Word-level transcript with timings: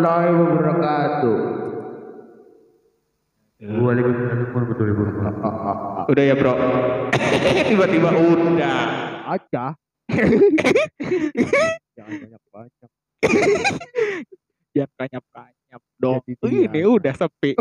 warahmatullahi 0.00 0.32
wabarakatuh. 0.32 1.38
Waalaikumsalam 3.60 4.48
warahmatullahi 4.56 4.94
wabarakatuh. 4.96 6.08
Udah 6.08 6.24
ya 6.24 6.34
bro. 6.34 6.54
Tiba-tiba 7.68 8.08
udah. 8.08 8.80
Aja. 9.28 9.64
Jangan 11.92 12.12
banyak-banyak. 12.16 12.90
Jangan 14.72 14.92
kanyap-kanyap 14.96 15.82
dong. 16.00 16.24
Jadi 16.24 16.56
Ini 16.64 16.80
dia. 16.80 16.88
udah 16.88 17.14
sepi. 17.20 17.52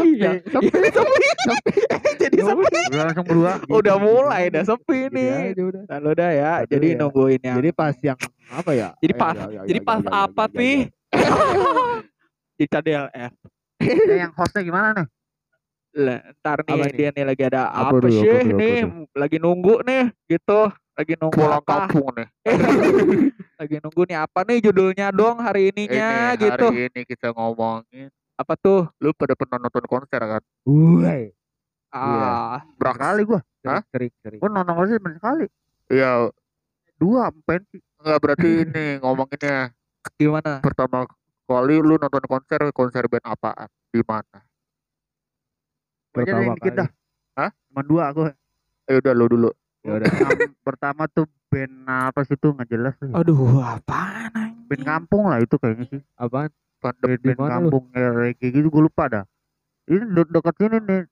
Iya. 0.00 0.30
sepi, 0.48 0.72
sepi, 0.72 1.28
sepi. 1.44 1.72
Jadi 2.16 2.38
sepi. 2.40 2.64
Udah 2.88 3.04
langsung 3.04 3.24
berdua. 3.28 3.52
Udah 3.68 3.96
mulai 4.00 4.48
dah 4.48 4.64
sepi 4.64 5.12
nih. 5.12 5.52
udah. 5.52 5.84
Lalu 5.92 6.10
dah 6.16 6.30
ya. 6.32 6.52
Jadi 6.64 6.96
ya. 6.96 6.98
nungguin 7.04 7.40
yang. 7.44 7.56
Jadi 7.60 7.70
pas 7.76 7.94
yang 8.00 8.16
apa 8.48 8.70
ya? 8.72 8.88
Jadi 9.04 9.12
pas. 9.12 9.36
Jadi 9.68 9.80
pas 9.84 10.02
apa 10.08 10.44
sih? 10.56 10.88
Di 12.54 12.64
KDLF. 12.64 13.32
Eh, 13.78 14.16
yang 14.16 14.32
hostnya 14.32 14.62
gimana 14.62 14.88
nih? 14.92 15.06
Lah, 15.96 16.20
ntar 16.36 16.60
nih 16.62 16.72
Apa 16.72 16.84
nih? 16.86 16.94
dia 16.94 17.08
nih 17.10 17.24
lagi 17.24 17.42
ada 17.42 17.62
Apa 17.66 17.80
apa, 17.88 17.94
dulu, 17.94 18.04
apa 18.04 18.12
sih 18.12 18.20
dulu, 18.20 18.36
apa 18.36 18.52
nih 18.52 18.76
lagi 19.14 19.36
nunggu 19.38 19.74
nih 19.82 20.04
gitu 20.26 20.60
lagi 20.92 21.14
nunggu 21.14 21.36
Pulang 21.38 21.60
apa 21.60 21.68
kampung 21.88 22.08
nih. 22.12 22.28
lagi 23.60 23.76
nunggu 23.80 24.02
nih 24.04 24.16
apa 24.18 24.38
nih 24.42 24.58
judulnya 24.60 25.06
dong 25.10 25.36
hari 25.40 25.72
ininya 25.72 26.08
Ini 26.32 26.40
gitu 26.42 26.66
hari 26.68 26.88
ini 26.88 27.00
kita 27.02 27.32
ngomongin. 27.32 28.08
apa 28.36 28.52
tuh 28.54 28.92
Lu 29.00 29.12
pada 29.12 29.32
pernah 29.32 29.56
nonton 29.56 29.84
konser 29.84 30.20
kan? 30.20 30.42
Woi. 30.64 31.32
ah 31.90 32.60
Berapa 32.76 32.96
Sekali 32.96 33.22
gua. 33.24 33.40
Hah? 33.64 33.80
Sering, 33.88 34.12
sering. 34.20 34.38
Gua 34.38 34.48
nonton 34.48 34.74
konser 34.74 34.94
cuma 35.00 35.10
sekali. 35.12 35.46
Iya. 35.88 36.28
Dua 36.96 37.32
pensi. 37.44 37.80
Enggak 37.96 38.18
berarti 38.20 38.48
ini 38.64 38.86
ngomonginnya 39.00 39.72
gimana 40.14 40.62
pertama 40.62 41.04
kali 41.44 41.76
lu 41.78 41.94
nonton 41.96 42.24
konser 42.24 42.60
konser 42.70 43.04
band 43.06 43.26
apaan? 43.26 43.68
Di 43.90 44.02
mana? 44.02 44.38
Pertama 46.10 46.54
dikit 46.54 46.72
kali. 46.72 46.78
dah. 46.80 46.88
Hah? 47.36 47.50
Cuma 47.68 47.82
dua 47.82 48.02
aku. 48.10 48.20
Eh 48.86 48.96
udah 48.96 49.12
lu 49.12 49.26
dulu. 49.26 49.50
Ya 49.82 49.98
udah. 49.98 50.08
Yang 50.08 50.54
pertama 50.62 51.06
tuh 51.06 51.26
band 51.46 51.74
apa 51.86 52.20
sih 52.24 52.34
tuh 52.34 52.50
nggak 52.52 52.68
jelas 52.68 52.94
tuh. 52.96 53.10
aduh 53.12 53.36
apaan 53.62 54.30
anjing? 54.34 54.66
Band 54.66 54.82
kampung 54.82 55.30
lah 55.30 55.38
itu 55.38 55.54
kayaknya 55.56 55.86
sih. 55.86 56.00
Apaan? 56.14 56.50
Band, 56.76 56.96
Band 57.00 57.22
band 57.24 57.38
kampung 57.38 57.84
ya, 57.92 58.08
reggae 58.10 58.50
gitu 58.50 58.66
gue 58.66 58.82
lupa 58.84 59.04
dah. 59.06 59.24
Ini 59.86 60.02
de- 60.02 60.30
dekat 60.30 60.54
sini 60.58 60.78
nih. 60.82 61.02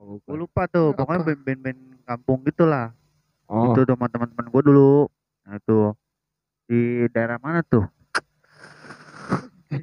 Oh, 0.00 0.20
Gue 0.20 0.36
lupa 0.36 0.68
tuh. 0.68 0.92
Apa? 0.92 0.98
Pokoknya 1.00 1.20
band-band 1.24 1.60
band 1.60 1.80
kampung 2.04 2.38
gitulah. 2.44 2.92
Oh. 3.48 3.72
Itu 3.72 3.84
sama 3.84 4.08
teman-teman 4.08 4.46
gue 4.48 4.62
dulu. 4.64 5.08
Nah 5.44 5.54
itu 5.54 5.78
di 6.64 6.80
daerah 7.08 7.36
mana 7.36 7.60
tuh? 7.62 7.84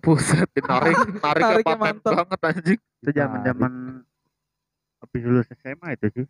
Buset, 0.02 0.48
ditarik, 0.50 0.96
Nariknya 1.20 1.60
paten 1.68 1.78
mantap. 1.78 2.14
banget 2.24 2.40
anjing. 2.42 2.80
Itu 2.80 2.88
Ditarik. 3.04 3.18
zaman-zaman 3.18 3.72
habis 4.98 5.22
lulus 5.22 5.48
SMA 5.54 5.88
itu 5.94 6.08
sih. 6.14 6.26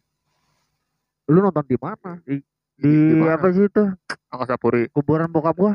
Lu 1.27 1.39
nonton 1.39 1.63
di 1.63 1.77
mana? 1.77 2.17
Di, 2.25 2.41
mana? 3.13 3.37
apa 3.37 3.47
sih 3.49 3.63
itu? 3.63 3.83
Angkasa 4.27 4.57
Puri. 4.57 4.89
Kuburan 4.89 5.29
bokap 5.29 5.55
gua. 5.55 5.73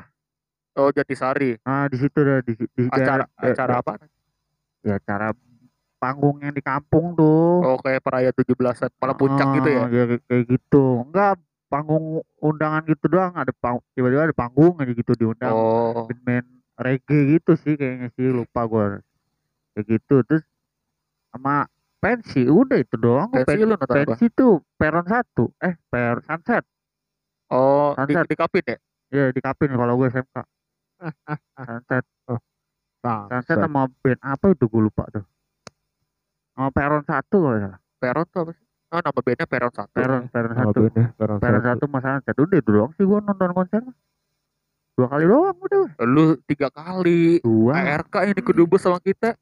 Oh, 0.74 0.90
Jatisari. 0.90 1.56
Nah, 1.62 1.86
di 1.86 1.96
situ 1.96 2.18
dah 2.18 2.42
di, 2.42 2.52
di 2.58 2.82
acara 2.86 3.24
daerah- 3.24 3.28
acara 3.46 3.72
eh, 3.72 3.80
apa 3.80 3.92
Ya 4.82 4.94
acara 4.98 5.28
panggung 5.96 6.36
yang 6.38 6.52
di 6.52 6.60
kampung 6.60 7.14
tuh. 7.14 7.64
oh 7.64 7.78
kayak 7.78 8.02
peraya 8.02 8.28
17-an 8.30 8.92
malam 8.96 9.16
puncak 9.16 9.46
gitu 9.54 9.68
ya 9.68 9.78
Ah, 9.78 9.88
kayak, 9.88 10.08
kayak 10.22 10.44
gitu. 10.48 10.84
Enggak 11.02 11.38
panggung 11.66 12.22
undangan 12.38 12.86
gitu 12.86 13.10
doang 13.10 13.34
ada 13.34 13.50
pang, 13.50 13.82
tiba-tiba 13.98 14.30
ada 14.30 14.36
panggung 14.36 14.78
aja 14.78 14.92
gitu 14.94 15.12
diundang. 15.18 15.50
Oh. 15.50 16.06
Band 16.22 16.46
reggae 16.78 17.38
gitu 17.38 17.58
sih 17.58 17.74
kayaknya 17.74 18.08
sih 18.14 18.30
lupa 18.30 18.62
gua. 18.68 19.02
Kayak 19.74 19.84
gitu 19.98 20.22
terus 20.24 20.44
sama 21.34 21.66
pensi 21.98 22.46
udah 22.46 22.78
itu 22.78 22.96
doang. 22.96 23.28
Pensi 23.34 23.46
pensi, 23.50 23.62
lu 23.66 23.74
nonton 23.74 23.86
apa? 23.88 23.96
pensi 24.06 24.24
tuh 24.30 24.62
peron 24.78 25.06
satu. 25.06 25.50
Eh 25.58 25.74
per 25.90 26.22
sunset. 26.22 26.64
Oh 27.50 27.94
di, 27.94 28.14
Sunset. 28.14 28.26
di 28.26 28.36
kapin 28.38 28.64
ya? 28.66 28.78
Ya 29.10 29.24
di 29.30 29.40
kapin 29.42 29.70
kalau 29.74 29.94
gue 29.98 30.10
SMK 30.10 30.36
sunset. 31.54 32.04
Sunset 33.02 33.56
sama 33.58 33.90
band 34.02 34.20
apa 34.22 34.46
itu 34.54 34.64
gue 34.66 34.82
lupa 34.82 35.06
tuh. 35.10 35.24
Sama 36.54 36.70
peron 36.72 37.04
satu 37.06 37.36
kalau 37.42 37.58
salah. 37.58 37.80
Peron 37.96 38.26
tuh 38.30 38.40
apa 38.46 38.52
sih 38.54 38.65
oh 38.92 39.00
nama 39.02 39.20
bandnya 39.20 39.46
peron 39.46 39.72
satu. 39.74 39.96
Peron 39.96 40.22
peron 40.30 40.52
satu. 40.54 40.80
Peron 41.16 41.38
peron 41.42 41.62
satu. 41.62 41.68
satu 41.74 41.84
sama 41.90 41.98
sunset 42.02 42.36
udah 42.38 42.60
doang 42.62 42.90
sih 42.94 43.04
gua 43.06 43.18
nonton 43.22 43.50
konser. 43.52 43.82
Dua 44.96 45.06
kali 45.10 45.24
doang 45.28 45.56
udah. 45.58 45.86
Lu 46.06 46.38
tiga 46.46 46.68
kali. 46.70 47.42
Dua. 47.42 47.72
ARK 47.74 48.14
yang 48.30 48.36
di 48.38 48.44
kedubes 48.44 48.80
sama 48.80 49.02
kita. 49.02 49.34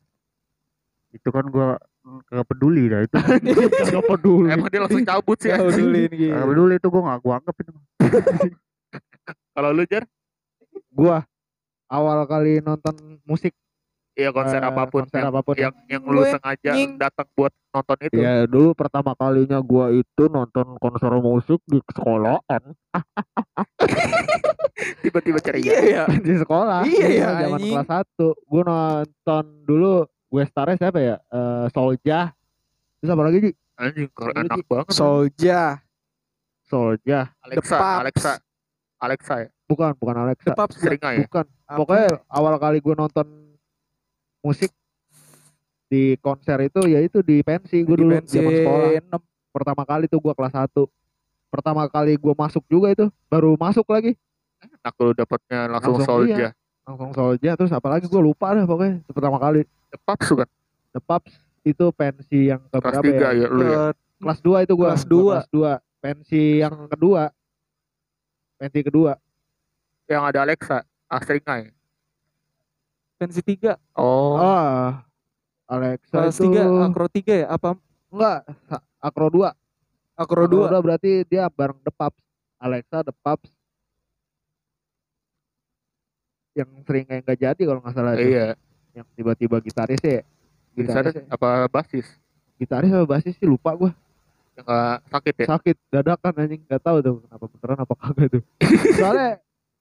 Itu 1.15 1.29
kan 1.31 1.47
gua 1.53 1.79
kagak 2.29 2.47
peduli 2.53 2.91
dah 2.91 3.01
itu. 3.05 3.17
Gak 3.95 4.05
peduli. 4.05 4.49
emang 4.53 4.69
dia 4.69 4.81
langsung 4.85 5.05
cabut 5.07 5.39
sih 5.41 5.49
Gak 5.49 5.73
peduli 5.73 6.03
gitu. 6.13 6.33
kagak 6.37 6.49
peduli 6.53 6.75
itu 6.77 6.89
gua 6.91 7.03
nggak 7.09 7.21
gua 7.25 7.35
anggap 7.41 7.57
itu. 7.61 7.73
Kalau 9.55 9.71
lu 9.73 9.85
jar? 9.89 10.05
Gua 10.91 11.25
awal 11.89 12.19
kali 12.27 12.59
nonton 12.59 13.23
musik 13.23 13.55
Iya 14.15 14.31
konser 14.31 14.63
Eh, 14.63 14.71
apa 14.71 14.87
pun 14.87 15.03
konser 15.03 15.19
yang, 15.19 15.31
apa 15.35 15.41
pun 15.43 15.55
yang 15.59 15.75
yang 15.91 16.03
lu 16.07 16.23
Gue 16.23 16.31
sengaja 16.31 16.71
datang 16.95 17.27
buat 17.35 17.53
nonton 17.75 17.99
itu. 18.07 18.19
Ya 18.23 18.47
dulu 18.47 18.71
pertama 18.79 19.11
kalinya 19.19 19.59
gua 19.59 19.91
itu 19.91 20.31
nonton 20.31 20.79
konser 20.79 21.11
musik 21.19 21.59
di 21.67 21.83
sekolahan 21.91 22.63
Tiba-tiba 25.03 25.39
ceria. 25.43 25.67
Iya 25.67 25.81
ya. 25.83 26.05
di 26.27 26.35
sekolah. 26.39 26.87
Iya 26.87 27.09
ya, 27.11 27.29
zaman 27.43 27.59
anjing. 27.59 27.75
kelas 27.75 28.07
1. 28.23 28.51
Gua 28.51 28.63
nonton 28.63 29.45
dulu 29.67 29.93
gue 30.07 30.45
starnya 30.47 30.79
siapa 30.79 30.99
ya? 31.03 31.17
Eh 31.19 31.67
Solja. 31.75 32.31
Terus 33.03 33.11
apa 33.11 33.23
lagi 33.27 33.39
sih? 33.51 33.55
Anjing 33.75 34.07
enak 34.15 34.63
banget. 34.71 34.95
Solja. 34.95 35.83
Solja. 36.63 37.35
Alexa. 37.43 37.79
Alexa. 37.99 38.33
Alexa 39.03 39.35
ya. 39.43 39.51
Bukan, 39.67 39.91
bukan 39.99 40.17
Alexa. 40.23 40.55
Depap 40.55 40.71
Seringa 40.71 41.19
ya. 41.19 41.27
Bukan. 41.27 41.45
Pokoknya 41.67 42.23
awal 42.31 42.55
kali 42.63 42.79
gue 42.79 42.95
nonton 42.95 43.44
musik 44.45 44.71
di 45.89 46.21
konser 46.21 46.61
itu 46.69 46.85
ya 46.85 47.01
itu 47.01 47.25
di 47.25 47.41
pensi 47.41 47.81
gue 47.81 47.97
dulu 47.97 48.21
zaman 48.29 48.53
sekolah. 48.53 48.89
Pertama 49.55 49.83
kali 49.87 50.05
tuh 50.11 50.19
gua 50.19 50.35
kelas 50.35 50.53
1. 50.53 50.67
Pertama 51.49 51.87
kali 51.87 52.19
gua 52.19 52.35
masuk 52.35 52.67
juga 52.67 52.91
itu, 52.91 53.07
baru 53.31 53.55
masuk 53.55 53.87
lagi. 53.87 54.19
Enak 54.59 54.95
lu 54.99 55.15
dapatnya 55.15 55.71
langsung, 55.71 55.95
Langsung, 55.95 56.27
Solja. 56.27 56.51
Langsung 56.83 57.13
Solja 57.15 57.51
terus 57.55 57.71
apalagi 57.71 58.11
gua 58.11 58.21
lupa 58.21 58.51
dah 58.53 58.67
pokoknya 58.67 59.07
pertama 59.07 59.39
kali. 59.39 59.63
The 59.95 59.99
Paps 60.03 60.29
kan 60.35 60.51
The 60.91 61.01
Pups 61.01 61.33
itu 61.63 61.87
pensi 61.95 62.51
yang 62.51 62.61
ke 62.67 62.77
kelas 62.83 62.99
berapa 62.99 63.07
3 63.07 63.15
ya? 63.15 63.31
ya 63.31 63.47
lu 63.49 63.63
ya. 63.63 63.79
Kelas 64.19 64.39
2 64.43 64.67
itu 64.67 64.73
gua. 64.75 64.89
Kelas 64.91 65.05
Gua 65.07 65.15
dua. 65.15 65.35
Kelas 65.39 65.49
2. 65.55 66.03
Pensi 66.03 66.43
yang 66.61 66.77
kedua. 66.91 67.23
Pensi 68.59 68.81
kedua. 68.83 69.13
Yang 70.11 70.23
ada 70.35 70.39
Alexa, 70.43 70.79
Astringa 71.09 71.55
ya. 71.63 71.71
Pensi 73.25 73.41
3. 73.41 73.81
Oh, 73.97 74.37
Ah. 74.37 75.01
Alexa 75.65 76.13
Kelas 76.13 76.37
itu 76.37 76.53
3. 76.53 76.85
Akro 76.85 77.07
3 77.09 77.33
ya? 77.41 77.47
Apa? 77.49 77.73
enggak 78.13 78.45
Akro 79.01 79.33
2. 79.33 79.49
Akro 80.15 80.45
2. 80.45 80.69
Akro 80.69 80.77
2 80.77 80.85
berarti 80.85 81.11
dia 81.25 81.49
bareng 81.49 81.81
The 81.81 81.89
Pups. 81.89 82.21
Alexa 82.61 83.01
The 83.01 83.17
Pups. 83.17 83.49
Yang 86.55 86.69
sering 86.87 87.05
kayak 87.09 87.23
nggak 87.25 87.39
jadi 87.41 87.63
kalau 87.65 87.81
nggak 87.81 87.95
salah 87.97 88.15
iya. 88.15 88.55
Yang 88.95 89.07
tiba-tiba 89.17 89.57
gitaris 89.59 90.03
ya. 90.05 90.21
Bisa 90.77 91.01
Gitaris, 91.01 91.15
apa 91.27 91.49
basis? 91.67 92.07
gitaris 92.55 92.87
sama 92.93 93.07
basis 93.09 93.35
sih 93.35 93.49
lupa 93.49 93.75
gua. 93.75 93.91
Yang 94.55 94.67
sakit 95.11 95.35
ya. 95.35 95.47
Sakit 95.51 95.77
dadakan 95.91 96.33
anjing 96.39 96.63
nggak 96.63 96.83
tahu 96.85 96.97
tuh 97.03 97.15
kenapa 97.27 97.45
beneran 97.51 97.79
apa 97.83 97.95
kagak 97.99 98.27
tuh. 98.39 98.43
Soalnya 99.01 99.41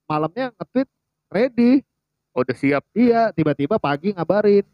malamnya 0.10 0.46
nge-tweet 0.58 0.90
ready. 1.30 1.72
Oh, 2.34 2.42
udah 2.42 2.58
siap. 2.58 2.82
Iya, 2.92 3.30
tiba-tiba 3.30 3.78
pagi 3.78 4.10
ngabarin, 4.10 4.66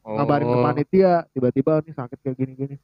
Oh. 0.00 0.16
ngabarin 0.16 0.46
ke 0.46 0.58
panitia, 0.62 1.12
tiba-tiba 1.30 1.82
nih 1.82 1.92
sakit 1.92 2.18
kayak 2.22 2.36
gini-gini. 2.36 2.76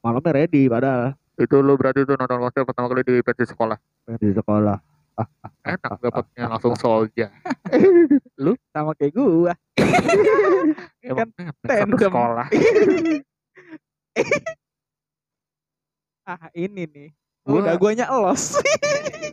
Malamnya 0.00 0.32
ready 0.34 0.64
padahal 0.64 1.12
Itu 1.36 1.60
lu 1.60 1.74
berarti 1.74 2.04
tuh 2.04 2.16
nonton 2.16 2.36
konser 2.38 2.64
pertama 2.64 2.88
kali 2.88 3.00
di 3.02 3.20
pensi 3.20 3.44
sekolah. 3.44 3.76
di 4.16 4.32
sekolah. 4.32 4.76
Enak 5.60 6.00
dapatnya 6.00 6.44
langsung 6.48 6.72
Solja. 6.76 7.28
Sama 8.72 8.92
kayak 8.94 9.12
gua. 9.12 9.52
Satu 11.04 11.32
tandem. 11.64 11.98
sekolah. 11.98 12.46
Ah, 16.22 16.46
ini 16.54 16.86
nih. 16.86 17.10
Gua- 17.42 17.62
Udah 17.62 17.74
guanya 17.76 18.06
elos. 18.06 18.42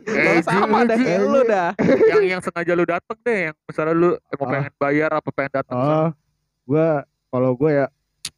Eh, 0.08 0.40
sama 0.40 0.88
Ji, 0.88 1.04
kayak 1.04 1.20
lu 1.22 1.40
dah. 1.44 1.76
yang 2.08 2.24
yang 2.26 2.40
sengaja 2.40 2.72
lu 2.72 2.82
dateng 2.82 3.18
deh 3.20 3.38
yang 3.44 3.56
misalnya 3.62 3.92
lu 3.92 4.10
emang 4.26 4.40
Ah. 4.40 4.52
pengen 4.56 4.72
bayar 4.74 5.10
apa 5.12 5.28
pengen 5.30 5.52
datang 5.52 5.76
Oh, 5.76 6.08
gua 6.64 6.88
kalau 7.28 7.52
gua 7.52 7.70
ya 7.70 7.86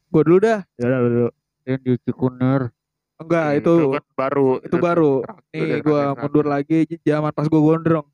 Gua 0.08 0.22
dulu 0.26 0.38
dah. 0.42 0.60
ya 0.74 0.84
udah 0.84 1.00
dulu. 1.00 1.28
yang 1.62 1.78
di 1.78 1.92
Cikuner 2.02 2.74
Enggak, 3.16 3.46
itu 3.54 3.72
kan 3.92 4.04
baru 4.12 4.48
itu 4.58 4.76
baru. 4.76 5.12
terakhir 5.22 5.46
Nih 5.54 5.78
Ramesan. 5.80 6.18
mundur 6.18 6.44
lagi 6.44 6.78
zaman 7.00 7.30
pas 7.30 7.46
gua 7.46 7.60
gondrong. 7.62 8.06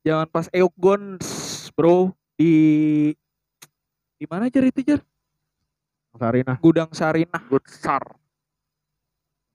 Zaman 0.00 0.26
pas 0.28 0.46
Euk 0.52 0.74
Gons, 0.76 1.26
bro, 1.72 2.14
di 2.32 2.54
di 4.14 4.24
mana 4.24 4.46
jar 4.46 4.62
itu 4.62 4.80
jar? 4.82 5.02
Sarinah. 6.14 6.56
Gudang 6.58 6.90
Sarinah. 6.90 7.42
Good 7.48 7.66
sar. 7.66 8.06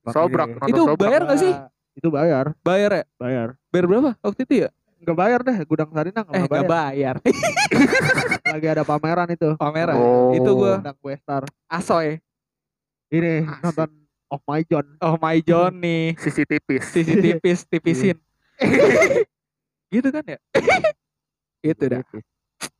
Sobrak. 0.09 0.48
nonton 0.51 0.69
Itu 0.69 0.81
sobrak. 0.86 1.00
bayar 1.04 1.21
nggak 1.24 1.39
sih? 1.39 1.54
Itu 1.94 2.07
bayar, 2.07 2.45
Bayar 2.62 2.92
ya? 2.94 3.04
bayar. 3.18 3.48
Bayar 3.68 3.86
berapa 3.86 4.12
waktu 4.21 4.42
itu 4.44 4.54
ya? 4.63 4.69
Enggak 4.98 5.13
bayar 5.15 5.39
deh, 5.42 5.57
gudang 5.63 5.89
Sarinah 5.89 6.24
Eh, 6.24 6.30
enggak 6.36 6.45
nggak 6.48 6.65
bayar. 6.65 7.15
bayar. 7.21 7.36
Lagi 8.54 8.68
ada 8.68 8.83
pameran 8.83 9.27
itu. 9.30 9.50
Pameran. 9.56 9.95
Oh. 9.95 10.31
Itu 10.31 10.50
gua 10.54 10.77
Gudang 10.80 10.98
Westar. 11.01 11.44
asoy. 11.68 12.18
Ini 13.07 13.44
Asik. 13.44 13.62
nonton 13.63 13.89
Oh 14.27 14.42
My 14.44 14.59
John. 14.62 14.86
Oh 15.00 15.15
my 15.15 15.38
John 15.39 15.74
nih. 15.77 16.18
Sisi 16.18 16.44
tipis. 16.44 16.83
Sisi 16.86 17.13
tipis, 17.15 17.63
tipisin. 17.63 18.18
gitu 19.88 20.07
kan 20.10 20.24
ya? 20.27 20.38
itu 21.62 21.83
dah. 21.83 22.01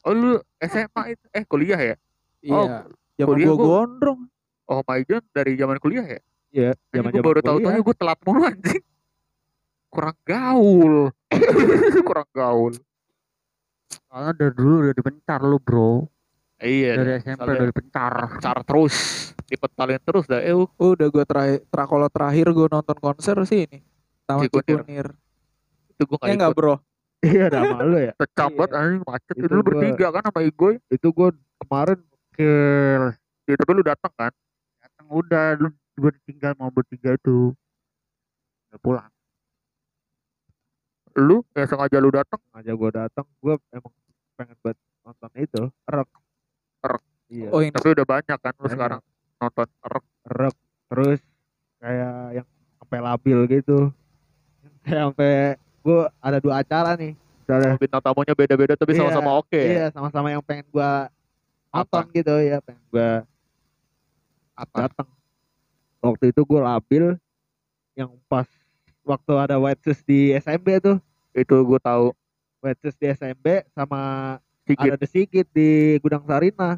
Oh 0.02 0.12
lu 0.12 0.32
SMA 0.60 1.04
itu 1.10 1.26
eh 1.32 1.44
kuliah 1.44 1.80
ya? 1.80 1.96
Iya. 2.42 2.86
Zaman 3.16 3.28
kuliah 3.28 3.48
gua 3.48 3.56
gua- 3.56 3.66
gondrong. 3.82 4.20
Oh 4.68 4.82
my 4.84 5.00
god 5.02 5.24
dari 5.32 5.56
zaman 5.56 5.78
kuliah 5.78 6.04
ya? 6.04 6.20
Iya, 6.48 6.72
zaman 6.90 7.12
gue 7.12 7.24
baru 7.24 7.42
tahu 7.44 7.58
tahunya 7.60 7.82
gue 7.84 7.96
telat 7.98 8.20
mulu 8.24 8.42
anjing. 8.44 8.84
Kurang 9.88 10.18
gaul. 10.24 10.96
Kurang 12.08 12.30
gaul. 12.32 12.74
Soalnya 14.08 14.32
dari 14.36 14.54
dulu 14.56 14.74
udah 14.84 14.96
dipencar 14.96 15.40
lu 15.44 15.58
bro. 15.60 16.08
Iya. 16.58 16.92
Dari 16.98 17.12
SMP 17.22 17.38
soalnya 17.38 17.56
udah 17.60 17.70
dipencar. 17.70 18.14
Car 18.40 18.58
terus. 18.64 18.96
Dipetalin 19.48 20.02
terus 20.02 20.26
dah. 20.28 20.40
Eh, 20.40 20.56
udah 20.56 21.08
gua 21.08 21.24
terakhir 21.24 21.64
kalau 21.68 22.08
terakhir 22.08 22.46
gua 22.52 22.68
nonton 22.72 22.98
konser 22.98 23.36
sih 23.44 23.68
ini. 23.68 23.80
Taman 24.28 24.48
Cikunir. 24.48 25.08
Itu 25.96 26.04
gue 26.04 26.18
Eh 26.28 26.36
enggak, 26.36 26.52
Bro. 26.52 26.76
Iya, 27.24 27.48
ada 27.50 27.58
sama 27.64 27.84
lu 27.84 27.98
ya. 27.98 28.12
Pecah 28.20 28.50
Iya. 28.52 28.66
anjing 28.76 29.04
macet. 29.08 29.36
Itu 29.40 29.46
Itu 29.48 29.54
lu 29.56 29.62
gua- 29.64 29.68
bertiga 29.72 30.08
kan 30.12 30.24
sama 30.28 30.40
Igoy. 30.44 30.76
Itu 30.92 31.08
gue 31.12 31.30
kemarin 31.64 32.00
Ke 32.38 32.52
ya, 33.50 33.56
tapi 33.58 33.72
lu 33.74 33.82
datang 33.82 34.14
kan? 34.14 34.30
Datang 34.78 35.08
udah 35.10 35.58
gue 35.98 36.12
tinggal 36.24 36.54
mau 36.56 36.70
bertiga 36.70 37.14
itu. 37.14 37.52
Udah 38.70 38.80
pulang. 38.80 39.12
Lu 41.18 41.42
ya 41.52 41.66
sengaja 41.66 41.98
lu 41.98 42.14
datang 42.14 42.38
aja 42.54 42.70
gue 42.70 42.90
datang, 42.94 43.26
gue 43.42 43.54
emang 43.74 43.94
pengen 44.38 44.54
buat 44.62 44.78
nonton 45.02 45.32
itu, 45.36 45.64
rek. 45.84 46.10
Rek. 46.86 47.04
Iya, 47.28 47.50
Oh, 47.52 47.60
ini 47.60 47.74
tapi 47.74 47.92
udah 47.92 48.06
banyak 48.06 48.38
kan 48.38 48.54
lu 48.54 48.62
Banyak. 48.62 48.74
sekarang 48.78 49.02
nonton 49.38 49.68
rek 49.82 50.06
rek. 50.30 50.56
Terus 50.88 51.20
kayak 51.82 52.16
yang 52.38 52.48
sampai 52.78 53.00
labil 53.02 53.40
gitu. 53.50 53.90
Kayak 54.86 55.02
sampai 55.10 55.32
gue 55.58 56.02
ada 56.22 56.38
dua 56.38 56.54
acara 56.62 56.94
nih. 56.94 57.18
Misalnya, 57.42 57.80
bintang 57.80 58.04
tamunya 58.04 58.36
beda-beda 58.36 58.76
tapi 58.76 58.92
Iya, 58.92 59.00
sama-sama 59.08 59.32
oke. 59.40 59.56
ya? 59.56 59.72
Iya, 59.72 59.86
sama-sama 59.96 60.28
yang 60.30 60.44
pengen 60.44 60.68
gua 60.68 61.08
nonton 61.72 62.04
gitu 62.12 62.36
ya, 62.44 62.60
pengen 62.60 62.84
gua 62.92 63.24
Apa? 64.52 64.78
datang. 64.86 65.08
Waktu 66.08 66.32
itu 66.32 66.42
gua 66.48 66.76
labil 66.76 67.20
yang 67.98 68.14
pas 68.32 68.48
waktu 69.04 69.34
ada 69.36 69.56
White 69.58 69.82
Shoes 69.84 70.02
di 70.06 70.32
SMB 70.38 70.68
tuh, 70.84 70.98
itu 71.34 71.56
gue 71.56 71.80
tahu 71.82 72.14
White 72.62 72.80
Shoes 72.84 72.98
di 73.00 73.10
SMB 73.10 73.66
sama 73.74 74.02
Sigit 74.68 74.92
ada 74.92 75.00
The 75.00 75.08
Sigit 75.08 75.48
di 75.50 75.98
Gudang 76.04 76.28
Sarina. 76.28 76.78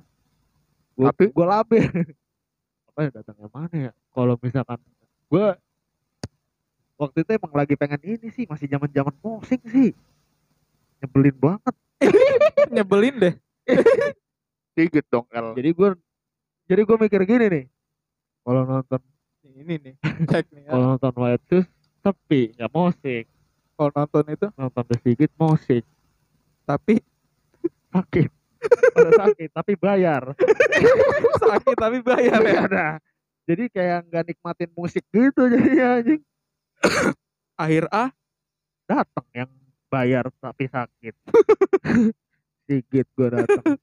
Gua, 0.95 1.11
Tapi- 1.11 1.33
gua 1.33 1.59
labil. 1.59 1.83
Apa 2.93 2.99
ya 3.05 3.09
datangnya 3.09 3.47
mana 3.51 3.75
ya? 3.89 3.91
Kalau 4.13 4.35
misalkan 4.39 4.79
gua 5.27 5.57
waktu 6.99 7.17
itu 7.23 7.31
emang 7.35 7.53
lagi 7.55 7.73
pengen 7.75 8.01
ini 8.03 8.27
sih, 8.31 8.45
masih 8.47 8.67
zaman-zaman 8.69 9.15
musik 9.23 9.59
sih. 9.67 9.91
Nyebelin 10.99 11.37
banget. 11.39 11.75
Nyebelin 12.75 13.15
deh. 13.19 13.35
Sigit 14.79 15.05
dong 15.11 15.27
El 15.35 15.59
jadi 15.59 15.75
gue 15.75 15.89
jadi 16.71 16.81
gue 16.87 16.97
mikir 17.03 17.21
gini 17.27 17.45
nih 17.51 17.65
kalau 18.47 18.63
nonton 18.63 19.01
Ini 19.59 19.75
nih. 19.75 19.95
Cek 20.31 20.45
nih. 20.55 20.63
ya. 20.63 20.71
kalau 20.71 20.85
nonton 20.95 21.13
White 21.19 21.43
Shoes 21.51 21.67
sepi 21.99 22.41
nggak 22.55 22.71
musik. 22.71 23.23
Kalau 23.75 23.91
nonton 23.91 24.25
itu? 24.31 24.47
Nonton 24.55 24.83
The 24.87 24.95
Sigit 25.03 25.31
musik. 25.35 25.83
Tapi? 26.63 26.95
Sakit. 27.91 28.29
Pada 28.95 29.11
sakit 29.27 29.49
tapi 29.55 29.73
bayar. 29.75 30.35
Sakit 31.43 31.75
tapi 31.79 31.99
bayar 32.03 32.39
ya. 32.43 32.59
ada 32.67 32.87
jadi 33.49 33.65
kayak 33.71 33.99
nggak 34.13 34.23
nikmatin 34.29 34.71
musik 34.77 35.01
gitu 35.09 35.49
jadinya 35.49 35.99
anjing. 35.99 36.21
Akhir 37.57 37.89
A? 37.89 38.13
Datang 38.85 39.27
yang 39.33 39.49
bayar 39.89 40.29
tapi 40.37 40.69
sakit. 40.69 41.15
Sigit 42.69 43.07
gue 43.17 43.27
datang 43.33 43.81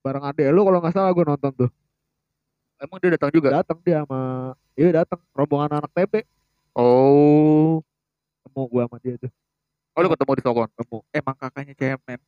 bareng 0.00 0.24
adek 0.32 0.48
lu 0.48 0.64
kalau 0.64 0.80
nggak 0.80 0.94
salah 0.96 1.12
gue 1.12 1.24
nonton 1.28 1.52
tuh 1.52 1.70
emang 2.80 2.98
dia 2.98 3.10
datang 3.14 3.30
juga? 3.30 3.48
Datang 3.60 3.78
dia 3.84 4.02
sama 4.02 4.20
iya 4.74 4.88
datang 5.04 5.20
rombongan 5.36 5.80
anak 5.84 5.92
TB 5.92 6.24
oh. 6.74 7.84
Ketemu 8.40 8.62
gue 8.66 8.82
sama 8.88 8.96
dia 8.98 9.14
tuh. 9.20 9.30
Oh 9.94 10.00
lu 10.00 10.08
ketemu 10.08 10.32
di 10.32 10.42
Sokon 10.42 10.68
ketemu. 10.72 10.98
Emang 11.12 11.36
kakaknya 11.36 11.74
cemen. 11.76 12.20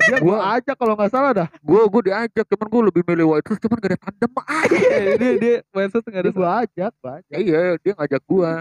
dia 0.00 0.16
gue 0.16 0.36
ajak 0.56 0.76
kalau 0.80 0.94
nggak 0.96 1.12
salah 1.12 1.32
dah. 1.32 1.48
Gue 1.60 1.80
gue 1.88 2.02
diajak 2.12 2.46
cuman 2.48 2.66
gue 2.68 2.82
lebih 2.92 3.02
milih 3.04 3.26
White 3.36 3.46
Shoes 3.48 3.60
cuman 3.60 3.76
gak 3.80 3.90
ada 3.92 3.98
tandem 4.00 4.30
ah. 4.36 4.64
Eh, 4.70 5.16
dia 5.16 5.32
dia 5.36 5.54
maksud 5.72 6.02
enggak 6.04 6.22
ada 6.24 6.30
gue 6.32 6.48
ajak, 6.64 6.92
gue 6.92 7.12
ajak. 7.20 7.38
iya 7.40 7.60
dia 7.80 7.92
ngajak 7.96 8.22
gue 8.24 8.52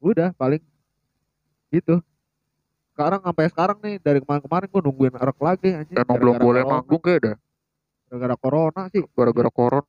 Udah 0.00 0.32
paling 0.32 0.64
gitu. 1.70 2.00
Sekarang 3.00 3.20
sampai 3.24 3.46
sekarang 3.48 3.78
nih 3.80 3.96
dari 3.96 4.20
kemarin-kemarin 4.20 4.68
gue 4.68 4.82
nungguin 4.84 5.14
erek 5.16 5.38
lagi 5.40 5.68
anjing. 5.72 5.96
emang 5.96 6.20
belum 6.20 6.36
boleh 6.36 6.60
corona. 6.60 6.72
manggung 6.76 7.00
kayak 7.00 7.20
dah 7.24 7.36
Gara-gara 8.04 8.36
corona 8.36 8.82
sih. 8.92 9.02
gara-gara 9.16 9.48
koron 9.48 9.84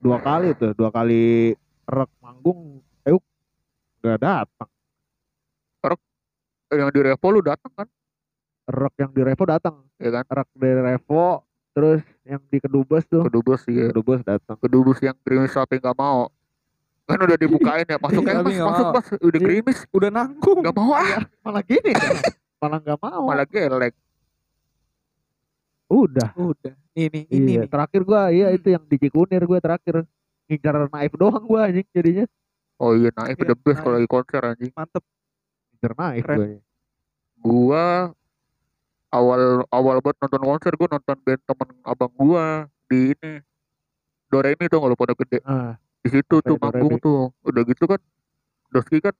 Dua 0.00 0.16
kali 0.16 0.56
tuh, 0.56 0.72
dua 0.72 0.88
kali 0.88 1.52
erek 1.84 2.10
manggung. 2.24 2.80
Eh, 3.04 3.20
gak 4.00 4.16
datang. 4.16 4.70
Eh, 6.70 6.78
yang 6.78 6.88
di 6.88 7.00
Revo 7.02 7.26
lu 7.28 7.44
datang 7.44 7.72
kan 7.76 7.88
Erek 8.64 8.94
yang 8.96 9.10
di 9.12 9.20
Revo 9.20 9.44
datang. 9.44 9.76
ya 10.00 10.08
kan 10.08 10.24
Erek 10.24 10.48
dari 10.56 10.80
Revo, 10.80 11.44
terus 11.76 12.00
yang 12.24 12.40
di 12.48 12.64
Kedubes 12.64 13.04
tuh. 13.04 13.28
kedubes 13.28 13.68
ya 13.68 13.92
Kedubes 13.92 14.24
datang. 14.24 14.56
kedubes 14.56 15.04
yang 15.04 15.18
gerimis 15.20 15.52
tapi 15.52 15.76
nggak 15.76 15.98
mau 16.00 16.32
kan 17.10 17.20
udah 17.20 17.36
dibukain 17.36 17.84
ya 17.84 17.96
masuk 17.96 18.22
Iya, 18.22 18.30
aja 18.30 18.38
tapi 18.38 18.46
mas 18.46 18.54
nggak 18.54 18.70
masuk 18.70 18.86
mas 18.90 19.06
udah 19.18 19.30
Iya. 19.32 19.38
gerimis 19.42 19.78
udah 19.90 20.10
nanggung. 20.10 20.58
nggak 20.60 20.74
mau 20.74 20.92
ah 20.92 21.22
Malah 21.40 21.62
gini 21.62 21.90
kan. 21.92 22.14
Malah 22.60 22.78
gak 22.78 22.98
mau. 22.98 23.22
malah 23.24 23.46
gelek 23.46 23.94
Udah. 25.86 26.30
Udah. 26.34 26.74
Ini 26.92 27.26
ini 27.26 27.50
iya. 27.50 27.60
nih. 27.60 27.68
Terakhir 27.68 28.02
gue, 28.02 28.20
iya 28.32 28.46
Hmm. 28.48 28.56
itu 28.56 28.68
yang 28.68 28.84
di 28.84 28.96
Cikunir 28.96 29.42
gue 29.42 29.58
terakhir. 29.58 30.06
Ngincar 30.46 30.74
naif 30.88 31.12
doang 31.14 31.40
gue 31.40 31.60
anjing 31.60 31.86
jadinya. 31.88 32.26
oh 32.76 32.92
iya 32.92 33.10
naif 33.12 33.36
Iya, 33.36 33.44
the 33.44 33.56
best 33.56 33.76
Naif. 33.76 33.82
kalau 33.82 33.94
lagi 33.94 34.08
konser 34.08 34.40
anjing 34.40 34.72
Mantep. 34.72 35.02
Ngincar 35.70 35.92
naif 35.94 36.22
Keren. 36.22 36.38
gue. 36.38 36.50
gua 37.40 38.12
awal 39.10 39.42
awal 39.68 39.96
buat 39.98 40.12
nonton 40.14 40.42
konser 40.42 40.72
gua 40.74 40.88
nonton 40.90 41.16
band 41.18 41.40
temen 41.40 41.68
abang 41.82 42.12
gua 42.12 42.44
di 42.84 43.10
ini 43.10 43.32
Doremi 44.26 44.64
tuh 44.66 44.78
kalau 44.78 44.92
pada 44.94 45.16
gede 45.16 45.40
Ah, 45.42 45.74
di 46.00 46.08
situ 46.08 46.36
tuh 46.40 46.56
manggung 46.56 46.96
tuh. 47.00 47.28
Udah 47.44 47.62
gitu 47.64 47.84
kan 47.84 48.00
Doski 48.70 49.02
kan 49.02 49.14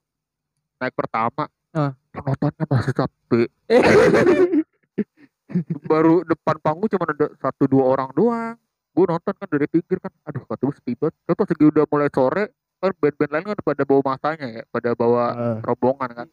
naik 0.80 0.94
pertama. 0.96 1.48
Ah. 1.70 1.94
penontonnya 2.10 2.66
masih 2.66 2.90
sepi 2.90 3.46
baru 5.86 6.26
depan 6.26 6.58
panggung 6.58 6.90
cuma 6.90 7.06
ada 7.06 7.30
satu 7.38 7.70
dua 7.70 7.94
orang 7.94 8.10
doang. 8.10 8.58
Gue 8.90 9.06
nonton 9.06 9.34
kan 9.38 9.46
dari 9.46 9.70
pinggir 9.70 10.02
kan. 10.02 10.10
Aduh 10.26 10.42
kata 10.50 10.66
gue 10.66 10.74
sepi 10.74 10.98
banget. 10.98 11.14
Pas 11.30 11.46
lagi 11.46 11.64
udah 11.70 11.84
mulai 11.86 12.10
sore 12.10 12.44
kan 12.80 12.96
band-band 12.96 13.30
lain 13.30 13.44
kan 13.54 13.58
pada 13.60 13.82
bawa 13.84 14.00
masanya 14.02 14.46
ya 14.50 14.62
pada 14.72 14.90
bawa 14.98 15.24
ah. 15.30 15.58
rombongan 15.62 16.10
kan. 16.10 16.28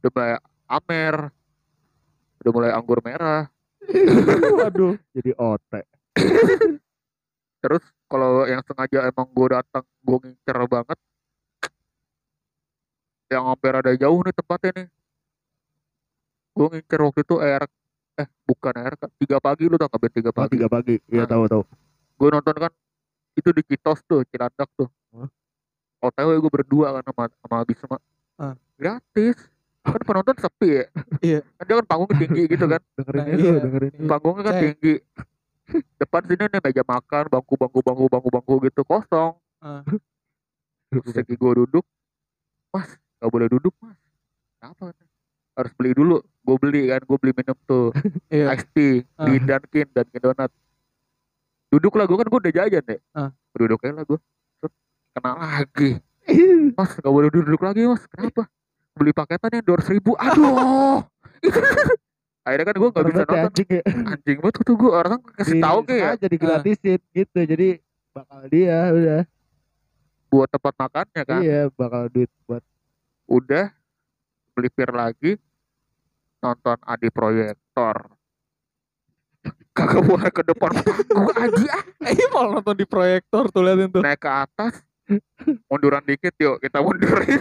Udah 0.00 0.10
mulai 0.16 0.32
amer. 0.72 1.16
Udah 2.40 2.52
mulai 2.56 2.70
anggur 2.72 2.98
merah. 3.04 3.52
Waduh, 4.62 4.96
jadi 5.12 5.36
otek. 5.36 5.84
terus 7.62 7.82
kalau 8.12 8.44
yang 8.44 8.60
sengaja 8.62 9.08
emang 9.08 9.24
gue 9.26 9.48
datang 9.50 9.84
gue 9.98 10.18
ngincer 10.20 10.56
banget 10.68 10.98
yang 13.28 13.48
hampir 13.48 13.72
ada 13.72 13.92
jauh 13.94 14.20
nih 14.20 14.34
tempatnya 14.34 14.70
nih 14.76 14.86
gue 16.52 16.66
ngincer 16.68 17.00
waktu 17.00 17.20
itu 17.22 17.34
air 17.40 17.62
eh 18.12 18.28
bukan 18.44 18.74
air 18.76 18.92
tiga 19.16 19.40
pagi 19.40 19.64
lu 19.64 19.80
tau 19.80 19.88
gak 19.88 19.96
band 19.98 20.12
tiga 20.12 20.28
Oh, 20.28 20.36
pagi 20.36 20.52
tiga 20.52 20.68
pagi. 20.68 20.94
Iya 21.08 21.24
Ah. 21.24 21.26
tahu 21.26 21.42
tahu. 21.48 21.62
gue 22.12 22.28
nonton 22.30 22.56
kan 22.58 22.72
itu 23.32 23.48
di 23.50 23.62
Citos 23.64 24.04
tuh 24.04 24.20
Cilandak 24.28 24.68
tuh 24.76 24.86
Hah? 25.10 25.28
OTW 26.02 26.36
gue 26.38 26.52
berdua 26.52 26.92
kan 26.92 27.02
sama 27.02 27.22
sama 27.32 27.56
Abisma 27.58 27.96
Ah. 28.36 28.52
gratis 28.76 29.40
kan 29.82 29.98
penonton 29.98 30.36
sepi 30.36 30.68
ya 30.70 30.84
Iya. 31.24 31.40
kan 31.56 31.64
dia 31.64 31.74
kan 31.74 31.86
panggungnya 31.88 32.16
tinggi 32.20 32.42
gitu 32.46 32.64
kan 32.68 32.80
Dengerin 32.94 33.16
Nah, 33.16 33.26
itu, 33.26 33.40
iya. 33.42 33.52
dengerin. 33.58 33.92
Panggungnya 34.04 34.42
kan 34.42 34.52
Cek. 34.52 34.62
tinggi 34.62 34.94
depan 36.00 36.22
sini 36.28 36.44
nih 36.48 36.60
meja 36.60 36.82
makan 36.84 37.24
bangku 37.32 37.54
bangku 37.56 37.80
bangku 37.80 38.04
bangku 38.10 38.28
bangku 38.28 38.54
gitu 38.68 38.82
kosong. 38.84 39.32
Ah. 39.62 39.82
terus 40.92 41.12
lagi 41.16 41.34
gue 41.34 41.52
duduk. 41.64 41.84
Mas 42.72 42.88
nggak 43.20 43.30
boleh 43.30 43.48
duduk 43.48 43.74
mas. 43.80 43.96
Kenapa? 44.60 44.92
Harus 45.56 45.72
beli 45.76 45.92
dulu. 45.96 46.20
Gue 46.42 46.56
beli 46.58 46.90
kan 46.90 47.00
gue 47.00 47.18
beli 47.18 47.32
minum 47.36 47.58
tuh. 47.64 47.88
Iya. 48.34 48.56
iced 48.56 48.68
tea 48.72 49.04
di 49.04 49.32
Ah. 49.38 49.58
Dunkin 49.58 49.86
Dunkin 49.92 50.20
Donat 50.20 50.50
duduk 51.72 51.96
lah 51.96 52.04
gue 52.04 52.16
kan 52.20 52.28
gue 52.28 52.40
udah 52.44 52.52
jajan 52.52 52.84
deh. 52.84 53.00
Ah. 53.16 53.30
duduk 53.56 53.80
aja 53.84 53.92
lah 53.96 54.04
gue 54.04 54.18
kena 55.12 55.32
lagi. 55.36 55.90
Mas 56.78 56.90
nggak 56.96 57.12
boleh 57.12 57.28
duduk 57.28 57.60
lagi 57.60 57.84
mas. 57.84 58.04
Kenapa? 58.08 58.48
Beli 58.96 59.12
paketan 59.12 59.52
yang 59.56 59.64
dua 59.64 59.80
ribu. 59.88 60.12
Aduh 60.16 61.04
akhirnya 62.42 62.66
kan 62.66 62.76
gue 62.76 62.88
nggak 62.90 63.06
bisa 63.06 63.22
nonton. 63.22 63.38
anjing 63.38 63.68
ya. 63.70 63.82
anjing 63.86 64.38
banget 64.42 64.62
tuh 64.66 64.76
gue 64.76 64.90
orang 64.90 65.18
kasih 65.38 65.54
Di- 65.54 65.62
tahu 65.62 65.78
kayak 65.86 66.02
sengaja 66.02 66.26
digratisin 66.28 67.00
gitu. 67.14 67.38
Jadi 67.42 67.68
bakal 68.10 68.40
dia 68.50 68.78
udah. 68.90 69.22
Buat 70.32 70.48
tempat 70.48 70.74
makannya 70.80 71.22
kan. 71.22 71.40
Iya 71.44 71.60
bakal 71.76 72.02
duit 72.10 72.30
buat 72.48 72.64
udah 73.30 73.66
beli 74.52 74.68
pir 74.68 74.90
lagi 74.92 75.38
nonton 76.42 76.78
Adi 76.82 77.08
Proyektor. 77.08 77.96
Kagak 79.76 80.02
boleh 80.04 80.30
ke 80.30 80.42
depan. 80.44 80.70
Panggung 80.82 81.36
aja. 81.38 81.76
Eh 82.04 82.28
malah 82.34 82.60
nonton 82.60 82.76
di 82.76 82.84
proyektor 82.84 83.48
tuh 83.48 83.62
liatin 83.64 83.88
tuh. 83.88 84.02
naik 84.04 84.20
ke 84.20 84.28
atas 84.28 84.84
munduran 85.66 86.02
dikit 86.06 86.34
yuk 86.38 86.56
kita 86.62 86.78
mundurin. 86.80 87.40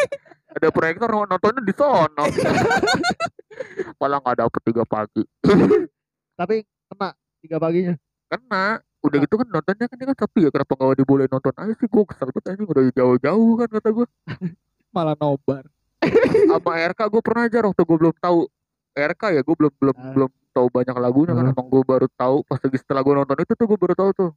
Ada 0.54 0.70
proyektor 0.70 1.10
nontonnya 1.10 1.66
di 1.66 1.74
sono 1.74 2.24
malah 3.96 4.18
nggak 4.20 4.36
dapet 4.40 4.60
tiga 4.64 4.82
pagi. 4.84 5.22
Tapi 6.40 6.56
kena 6.88 7.08
tiga 7.40 7.56
paginya. 7.58 7.94
Kena. 8.26 8.80
Udah 9.04 9.18
gitu 9.20 9.36
kan 9.36 9.46
nontonnya 9.46 9.84
kan 9.84 9.96
dia 10.00 10.06
kan 10.08 10.16
sepi 10.16 10.40
ya 10.44 10.50
kenapa 10.50 10.72
nggak 10.74 10.96
dibolehin 10.96 11.28
nonton 11.28 11.52
aja 11.54 11.74
sih? 11.76 11.86
Gue 11.86 12.04
kesel 12.08 12.32
banget 12.32 12.56
anjing 12.56 12.68
udah 12.68 12.84
jauh-jauh 12.90 13.52
kan 13.60 13.68
kata 13.68 13.88
gue 13.92 14.06
Malah 14.96 15.16
nobar. 15.20 15.64
sama 16.48 16.72
RK 16.88 17.00
gue 17.08 17.22
pernah 17.24 17.42
aja 17.44 17.58
waktu 17.62 17.82
gue 17.84 17.98
belum 18.00 18.14
tahu. 18.16 18.38
RK 18.94 19.22
ya 19.34 19.40
gue 19.42 19.56
belum 19.56 19.72
belum 19.76 19.96
Ah. 19.96 20.12
belum 20.16 20.30
tahu 20.54 20.66
banyak 20.70 20.96
lagunya 20.96 21.32
kan 21.34 21.44
Hmm. 21.44 21.52
emang 21.52 21.66
gue 21.68 21.82
baru 21.82 22.06
tahu 22.14 22.36
pas 22.46 22.62
lagi 22.62 22.78
setelah 22.78 23.02
gue 23.02 23.14
nonton 23.14 23.36
itu 23.38 23.52
tuh 23.52 23.66
gue 23.66 23.78
baru 23.78 23.94
tahu 23.94 24.10
tuh. 24.14 24.30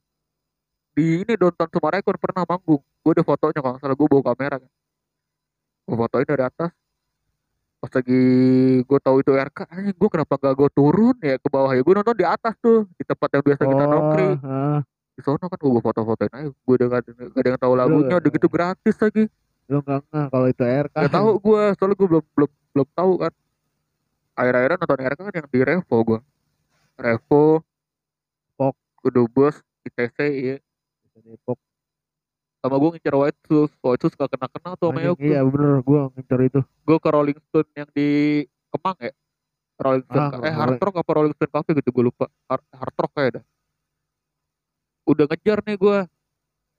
Di 0.98 1.22
ini 1.22 1.34
Downtown 1.38 1.70
Sumarekon 1.70 2.18
pernah 2.18 2.44
manggung. 2.44 2.82
Gue 3.06 3.12
ada 3.14 3.22
fotonya 3.22 3.62
kalau 3.62 3.78
salah 3.78 3.94
gue 3.96 4.08
bawa 4.10 4.24
kamera 4.34 4.56
kan. 4.58 4.72
Gue 5.86 5.96
fotoin 5.96 6.26
dari 6.26 6.44
atas 6.44 6.72
pas 7.78 7.92
lagi 7.94 8.22
gue 8.82 9.00
tahu 9.06 9.16
itu 9.22 9.32
RK 9.38 9.60
anjing 9.70 9.94
gue 9.94 10.10
kenapa 10.10 10.34
gak 10.42 10.54
gue 10.58 10.70
turun 10.74 11.16
ya 11.22 11.38
ke 11.38 11.48
bawah 11.48 11.72
ya 11.78 11.82
gue 11.86 11.94
nonton 11.94 12.16
di 12.18 12.26
atas 12.26 12.58
tuh 12.58 12.90
di 12.98 13.04
tempat 13.06 13.30
yang 13.38 13.44
biasa 13.46 13.62
kita 13.70 13.84
nongkrong 13.86 14.34
ah. 14.42 14.80
di 15.14 15.22
sono 15.22 15.46
kan 15.46 15.60
gue 15.62 15.82
foto-fotoin 15.86 16.34
aja 16.34 16.50
gue 16.50 16.74
udah 16.74 16.88
gak, 16.90 17.00
ada- 17.06 17.30
gak 17.30 17.42
ada 17.42 17.50
yang 17.54 17.62
tahu 17.62 17.74
lagunya 17.78 18.16
udah 18.18 18.32
gitu 18.34 18.48
gratis 18.50 18.96
lagi 18.98 19.24
lu 19.68 19.84
nggak 19.84 20.00
nggak 20.10 20.28
kalau 20.32 20.48
itu 20.48 20.64
RK 20.64 20.96
Gak 20.96 21.12
tahu 21.12 21.30
gue, 21.44 21.64
soalnya 21.76 21.96
gue 22.00 22.08
belum 22.08 22.24
belum 22.40 22.52
belum 22.72 22.88
tahu 22.96 23.12
kan. 23.20 23.34
Akhir-akhirnya 24.40 24.78
nonton 24.80 25.00
RK 25.12 25.20
kan 25.20 25.34
yang 25.36 25.48
di 25.52 25.60
Revo 25.60 25.98
gue. 26.08 26.20
Revo, 26.96 27.46
Pok. 28.56 28.76
Kudubes, 29.04 29.60
ITC, 29.84 30.18
iya. 30.40 30.58
Depok 31.20 31.60
Sama 32.58 32.76
gue 32.76 32.90
ngincer 32.92 33.16
White 33.16 33.40
Shoes, 33.44 33.72
White 33.78 34.02
Shoes 34.02 34.14
gak 34.14 34.30
kena-kena 34.30 34.74
tuh 34.76 34.90
sama 34.90 35.00
Yogo. 35.00 35.22
iya 35.22 35.40
bener 35.42 35.80
gua 35.82 36.10
ngincer 36.12 36.40
itu 36.44 36.60
Gue 36.82 36.98
ke 36.98 37.10
Rolling 37.10 37.40
Stone 37.42 37.70
yang 37.74 37.90
di 37.92 38.08
Kemang 38.68 38.98
ya. 39.00 39.14
Rolling 39.78 40.04
Stone, 40.04 40.26
Ah, 40.34 40.42
eh 40.42 40.54
Hard 40.54 40.80
Rock 40.80 40.96
apa 40.98 41.12
Rolling 41.14 41.34
Stone 41.34 41.52
Cafe 41.52 41.70
gitu 41.74 41.90
gue 41.92 42.04
lupa. 42.04 42.26
Hard, 42.46 42.66
Hard 42.72 42.96
Rock 42.98 43.12
kayak 43.14 43.32
dah. 43.32 43.44
Udah 45.06 45.26
ngejar 45.26 45.60
nih 45.64 45.76
gue. 45.76 46.00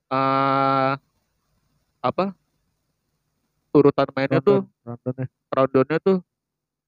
ah 0.09 0.97
apa? 2.01 2.33
Urutan 3.71 4.09
mainnya 4.11 4.41
tuh 4.41 4.65
rundownnya 5.49 5.99
tuh 5.99 6.19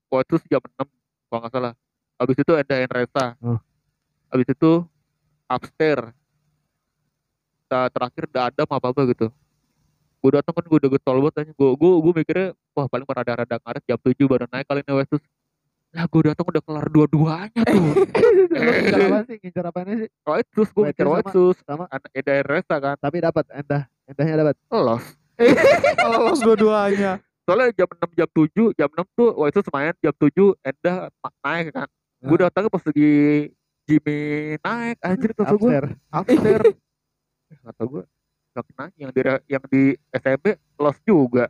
waktu 0.08 0.34
itu 0.34 0.50
jam 0.50 0.62
6 0.74 0.88
kalau 1.28 1.38
nggak 1.38 1.52
salah 1.52 1.72
habis 2.16 2.36
itu 2.36 2.52
ada 2.52 2.74
Enresa 2.76 3.36
Oh. 3.38 3.60
habis 4.26 4.48
itu 4.48 4.82
upstairs 5.46 6.10
Nah, 7.70 7.86
terakhir 7.86 8.22
udah 8.26 8.42
ada 8.50 8.60
apa 8.60 8.74
apa 8.82 9.00
gitu. 9.06 9.26
Gue 10.20 10.30
datang 10.30 10.52
kan 10.52 10.64
gue 10.64 10.76
udah 10.76 10.90
getol 10.90 11.16
banget 11.22 11.34
aja 11.40 11.52
gue 11.54 11.68
gue 11.72 11.92
gue 11.96 12.12
mikirnya 12.12 12.46
wah 12.74 12.84
paling 12.84 13.06
rada-rada 13.06 13.56
ngaret 13.56 13.82
jam 13.86 13.96
7 13.96 14.10
baru 14.26 14.44
naik 14.46 14.66
kali 14.66 14.82
ini 14.82 14.92
Westus. 14.92 15.22
Lah 15.90 16.04
gue 16.04 16.22
datang 16.24 16.44
udah 16.44 16.60
kelar 16.60 16.86
dua-duanya 16.86 17.62
tuh. 17.62 17.94
Lu 17.94 18.60
ngincer 18.60 19.00
apa 19.00 19.18
sih? 19.24 19.36
Ngincer 19.38 19.64
apanya 19.64 19.94
sih? 19.96 20.08
White 20.20 20.50
Shoes 20.50 20.70
gue 20.70 20.84
Shoes 20.88 21.08
White 21.08 21.30
sama- 21.30 21.56
sama? 21.64 21.84
ada 21.88 22.32
Enresa 22.36 22.76
kan. 22.76 22.96
Tapi 22.96 23.16
dapat 23.18 23.44
endah. 23.50 23.82
Endahnya 24.04 24.34
dapat. 24.36 24.54
Los 24.68 25.04
Kalau 25.96 26.18
los 26.26 26.40
dua-duanya. 26.40 27.22
soalnya 27.40 27.70
jam 27.72 27.88
6 27.88 28.14
jam 28.14 28.28
7 28.28 28.74
jam 28.76 28.90
6 28.92 29.02
tuh 29.14 29.30
White 29.32 29.54
Shoes 29.56 29.70
main 29.70 29.94
jam 29.96 30.12
7 30.12 30.58
Endah 30.60 30.96
naik 31.40 31.70
kan. 31.70 31.88
Gue 32.20 32.36
Ah. 32.36 32.40
datangnya 32.46 32.68
pas 32.68 32.82
lagi 32.82 33.10
Jimmy 33.84 34.20
naik 34.60 34.96
anjir 35.00 35.30
kata 35.32 35.48
gue 35.48 35.56
upstairs. 35.56 35.90
Upstairs. 36.12 36.66
Eh, 36.68 36.74
kata 37.58 37.82
gue 37.82 38.02
gak 38.50 38.64
kena. 38.70 38.84
Yang 38.94 39.10
di 39.10 39.20
yang 39.46 39.64
di 39.66 39.82
SMB 40.10 40.44
los 40.76 40.98
juga. 41.02 41.46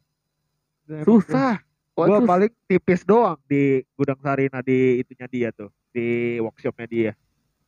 Susah. 1.04 1.61
sus- 1.90 2.25
paling 2.25 2.52
tipis 2.64 3.04
doang 3.04 3.37
di 3.45 3.85
gudang 3.92 4.16
Sarina 4.25 4.64
di 4.64 5.04
itunya 5.04 5.26
dia 5.28 5.49
tuh. 5.52 5.69
Di 5.92 6.38
workshopnya 6.40 6.87
dia. 6.88 7.12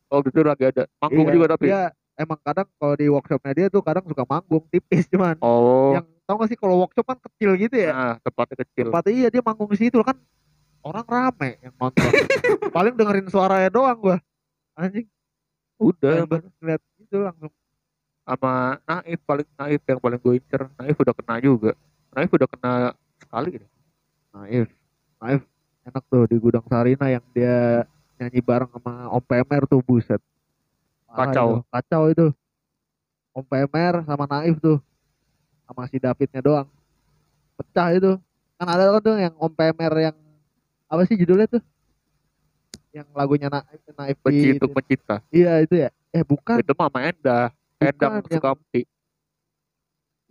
Oh 0.09 0.21
gitu 0.25 0.41
lagi 0.41 0.69
ada. 0.69 0.89
Manggung 0.97 1.29
Iya, 1.29 1.33
juga 1.37 1.45
tapi? 1.53 1.69
dia 1.69 1.93
emang 2.13 2.39
kadang 2.41 2.67
kalau 2.77 2.95
di 2.97 3.05
workshopnya 3.09 3.53
dia 3.53 3.67
tuh 3.69 3.81
kadang 3.85 4.05
suka 4.09 4.25
manggung 4.25 4.65
tipis 4.69 5.05
cuman. 5.05 5.37
Oh. 5.41 5.93
Yang 5.93 6.05
tau 6.25 6.35
gak 6.41 6.49
sih 6.49 6.57
kalau 6.57 6.75
workshop 6.81 7.05
kan 7.05 7.17
kecil 7.21 7.51
gitu 7.57 7.75
ya? 7.77 7.91
Nah 7.93 8.15
tempatnya 8.21 8.57
kecil. 8.65 8.85
Tempatnya 8.89 9.11
iya 9.13 9.27
dia 9.29 9.41
manggung 9.45 9.69
di 9.69 9.77
situ. 9.77 9.97
Kan 10.01 10.17
orang 10.81 11.05
rame 11.05 11.49
yang 11.61 11.73
nonton. 11.77 12.01
Paling 12.75 12.93
dengerin 12.97 13.27
suaranya 13.29 13.69
doang 13.69 13.97
gua. 14.01 14.17
Anjing. 14.73 15.05
Udah 15.77 16.25
ngeliat 16.25 16.81
itu 16.97 17.17
langsung 17.21 17.51
sama 18.23 18.79
Naif 18.87 19.19
paling 19.27 19.49
Naif 19.59 19.81
yang 19.83 19.99
paling 19.99 20.19
gue 20.19 20.33
incer. 20.39 20.61
Naif 20.79 20.95
udah 20.95 21.13
kena 21.15 21.35
juga. 21.43 21.71
Naif 22.15 22.31
udah 22.31 22.47
kena 22.47 22.73
sekali 23.19 23.51
deh. 23.59 23.71
Naif. 24.31 24.67
Naif 25.19 25.41
enak 25.83 26.03
tuh 26.07 26.23
di 26.31 26.39
gudang 26.39 26.63
Sarina 26.71 27.11
yang 27.11 27.23
dia 27.35 27.83
nyanyi 28.15 28.39
bareng 28.39 28.71
sama 28.71 29.11
Om 29.11 29.23
Pemer 29.23 29.61
tuh 29.67 29.83
buset. 29.83 30.23
Kacau. 31.11 31.59
itu, 31.59 31.67
kacau 31.69 32.03
itu. 32.09 32.27
Om 33.35 33.45
Pemer 33.45 33.93
sama 34.07 34.25
Naif 34.25 34.55
tuh. 34.63 34.79
Sama 35.67 35.83
si 35.91 35.99
Davidnya 35.99 36.39
doang. 36.39 36.67
Pecah 37.59 37.91
itu. 37.91 38.11
Kan 38.55 38.67
ada 38.71 38.87
kan 38.95 39.01
tuh 39.03 39.15
yang 39.19 39.35
Om 39.35 39.51
Pemer 39.51 39.93
yang 39.99 40.15
apa 40.87 41.03
sih 41.03 41.19
judulnya 41.19 41.51
tuh? 41.51 41.63
Yang 42.95 43.07
lagunya 43.11 43.51
Naif 43.51 43.81
Naif 43.99 44.17
pencinta 44.23 44.65
pencinta 44.71 45.15
iya 45.35 45.59
itu 45.59 45.75
ya. 45.75 45.91
Eh 46.15 46.23
bukan. 46.23 46.63
Itu 46.63 46.71
mama 46.71 47.03
Endah 47.03 47.51
Endang 47.83 48.23
Sukamti 48.27 48.87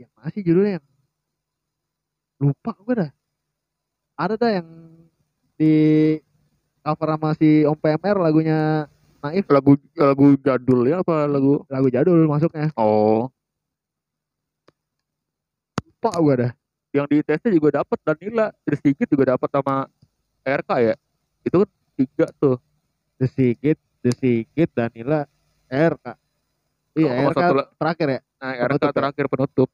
yang 0.00 0.11
masih 0.18 0.40
judulnya 0.42 0.73
yang? 0.80 0.87
Lupa 2.42 2.73
gue 2.82 2.94
dah. 3.06 3.11
Ada 4.18 4.35
dah 4.35 4.50
yang 4.50 4.68
di 5.54 5.75
cover 6.82 7.09
sama 7.14 7.30
si 7.38 7.62
Om 7.62 7.78
PMR 7.78 8.16
lagunya 8.18 8.90
Naif. 9.23 9.47
Lagu 9.47 9.78
lagu 9.94 10.35
jadul 10.42 10.90
ya 10.90 11.06
apa 11.06 11.30
lagu? 11.30 11.62
Lagu 11.71 11.87
jadul 11.87 12.26
masuknya. 12.26 12.75
Oh. 12.75 13.30
Lupa 15.87 16.11
gue 16.18 16.35
dah. 16.42 16.52
Yang 16.92 17.06
di 17.06 17.14
ITC 17.23 17.44
juga 17.54 17.68
dapat 17.80 17.99
Danila. 18.02 18.50
Sedikit 18.66 19.06
juga 19.06 19.38
dapat 19.38 19.49
sama 19.54 19.87
RK 20.42 20.71
ya? 20.82 20.94
Itu 21.47 21.62
kan 21.62 21.71
tiga 21.94 22.26
tuh. 22.42 22.59
The 23.23 23.30
Sigit 24.11 24.71
Danila 24.75 25.30
RK 25.71 26.18
iya 26.99 27.11
Sama 27.16 27.30
RK 27.32 27.38
satu 27.40 27.54
terakhir 27.80 28.06
ya? 28.08 28.20
Nah 28.40 28.52
Penutup 28.52 28.76
RK 28.76 28.84
ya? 28.84 28.96
terakhir 28.96 29.25
penutup. 29.28 29.68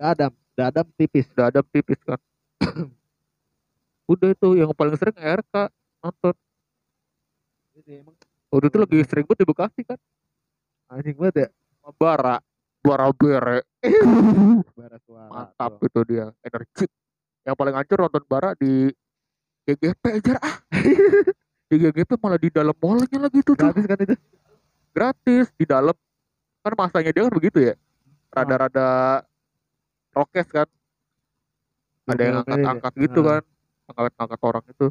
Adam 0.00 0.32
Adam 0.60 0.86
tipis. 0.96 1.26
Udah 1.32 1.46
ada 1.52 1.60
tipis 1.64 2.00
kan. 2.02 2.20
Udah 4.12 4.28
itu 4.34 4.48
yang 4.58 4.70
paling 4.74 4.96
sering 4.98 5.16
RK 5.16 5.54
nonton. 6.02 6.34
Waktu 8.50 8.66
itu 8.66 8.76
lagi 8.76 8.98
sering 9.06 9.24
banget 9.24 9.40
di 9.40 9.46
Bekasi 9.46 9.80
kan. 9.86 9.98
Anjing 10.90 11.16
banget 11.16 11.36
ya? 11.46 11.48
Bara 11.96 12.42
Bara 12.82 13.08
Bere. 13.14 13.62
Bara 14.78 14.98
suara 15.04 15.28
mantap 15.30 15.78
tuh. 15.78 15.86
itu 15.88 16.00
dia 16.16 16.26
energik 16.44 16.90
yang 17.44 17.56
paling 17.56 17.74
hancur 17.76 17.98
nonton 18.04 18.22
Bara 18.28 18.52
di 18.58 18.92
GGP 19.64 20.04
aja 20.20 20.34
ah. 20.42 20.56
Di 21.70 21.78
GGP 21.78 22.18
malah 22.18 22.40
di 22.42 22.50
dalam 22.50 22.74
mallnya 22.82 23.30
lagi 23.30 23.46
tuh. 23.46 23.54
Tuh 23.54 23.70
gratis 23.70 23.86
kan 23.86 23.94
itu 24.02 24.18
gratis 24.90 25.50
di 25.56 25.64
dalam. 25.64 25.94
Kan 26.60 26.72
masanya 26.76 27.10
dia 27.10 27.24
kan 27.24 27.32
begitu 27.32 27.58
ya. 27.62 27.74
Rada-rada 28.30 29.22
rokes 30.12 30.48
kan. 30.50 30.68
Ada 32.06 32.22
yang 32.22 32.34
deh. 32.34 32.40
angkat-angkat 32.42 32.92
gitu 32.98 33.20
Nah. 33.20 33.26
kan. 33.30 33.42
Angkat-angkat 33.88 34.40
orang 34.42 34.64
itu. 34.68 34.86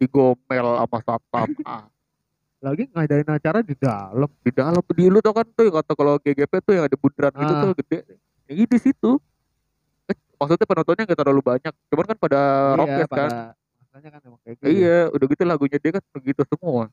Digomel 0.00 0.68
sama 0.80 0.98
satpam 1.04 1.48
ah, 1.68 1.84
lagi 2.64 2.88
ngadain 2.88 3.28
acara 3.28 3.60
di 3.60 3.76
dalam. 3.76 4.30
Di 4.40 4.48
dalam 4.48 4.80
di 4.80 5.04
lu 5.12 5.20
tau 5.20 5.36
kan 5.36 5.44
tuh 5.52 5.68
yang 5.68 5.76
kata 5.76 5.92
kalau 5.92 6.16
GGP 6.16 6.52
tuh 6.64 6.72
yang 6.72 6.84
ada 6.88 6.96
bundaran 6.96 7.32
gitu 7.36 7.52
Ah. 7.52 7.60
tuh 7.60 7.70
gede. 7.84 7.98
Ini 8.48 8.64
di 8.64 8.78
situ. 8.80 9.20
Maksudnya 10.40 10.64
penontonnya 10.64 11.04
nggak 11.04 11.20
terlalu 11.20 11.42
banyak. 11.44 11.74
Cuman 11.92 12.04
kan 12.08 12.16
pada 12.16 12.40
iya, 12.88 13.04
kan. 13.04 13.30
masanya 13.84 14.08
kan 14.16 14.20
emang 14.24 14.40
kayak 14.40 14.56
gitu 14.56 14.66
iya 14.72 14.98
udah 15.12 15.26
gitu 15.28 15.42
lagunya 15.44 15.76
dia 15.76 15.92
kan 16.00 16.04
begitu 16.16 16.42
semua. 16.48 16.88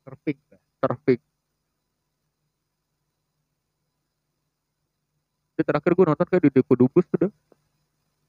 Surfing 0.00 0.40
dah. 0.48 0.60
Jadi 5.60 5.76
terakhir 5.76 5.92
gue 5.92 6.06
nonton 6.08 6.24
kayak 6.24 6.42
di 6.48 6.50
Depo 6.56 6.72
Dubus 6.72 7.04
tuh 7.04 7.28
dah 7.28 7.32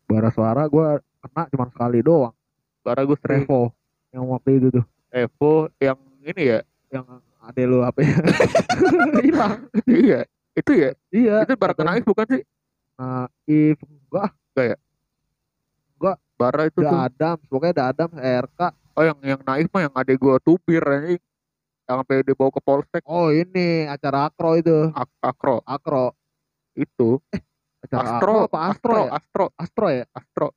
bara 0.04 0.28
suara 0.36 0.68
gue 0.68 1.00
kena 1.24 1.48
cuma 1.48 1.72
sekali 1.72 2.04
doang. 2.04 2.36
Bara 2.84 3.08
gue 3.08 3.16
sering 3.24 3.48
Revo 3.48 3.72
yang 4.12 4.28
waktu 4.28 4.60
itu 4.60 4.68
tuh. 4.68 4.84
Evo 5.16 5.72
yang 5.80 5.96
ini 6.28 6.44
ya? 6.52 6.60
Yang 6.92 7.24
ada 7.40 7.62
lu 7.64 7.80
apa 7.88 8.04
ya? 8.04 8.20
Hilang. 9.24 9.64
Iya. 9.88 10.28
Itu 10.52 10.76
ya? 10.76 10.92
Iya. 11.08 11.48
Itu 11.48 11.56
bara 11.56 11.72
naif 11.72 12.04
bukan 12.04 12.28
sih? 12.36 12.44
Nah 13.00 13.32
if 13.48 13.80
enggak 13.80 14.36
bara 16.36 16.68
itu 16.68 16.84
ada 16.84 16.92
tuh. 16.92 17.00
Adam 17.00 17.36
pokoknya 17.48 17.72
ada 17.80 17.84
Adam 17.96 18.12
RK 18.20 18.60
oh 18.76 19.04
yang 19.08 19.18
yang 19.24 19.40
naif 19.48 19.72
mah 19.72 19.88
yang 19.88 19.96
adek 19.96 20.20
gue 20.20 20.36
tubir 20.44 20.84
anjing. 20.84 21.24
Yang 21.88 21.96
sampai 21.96 22.28
dibawa 22.28 22.52
ke 22.52 22.60
polsek. 22.60 23.02
Oh 23.08 23.32
ini 23.32 23.88
acara 23.88 24.28
akro 24.28 24.60
itu. 24.60 24.92
Ak- 24.92 25.16
akro. 25.24 25.64
Akro 25.64 26.12
itu. 26.82 27.22
Acara 27.82 28.02
astro 28.06 28.34
akro 28.34 28.46
apa 28.46 28.60
astro 28.70 28.94
ya? 28.94 29.10
Astro. 29.12 29.46
Astro 29.56 29.88
ya? 29.90 30.06
Astro. 30.12 30.48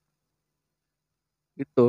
Itu. 1.54 1.86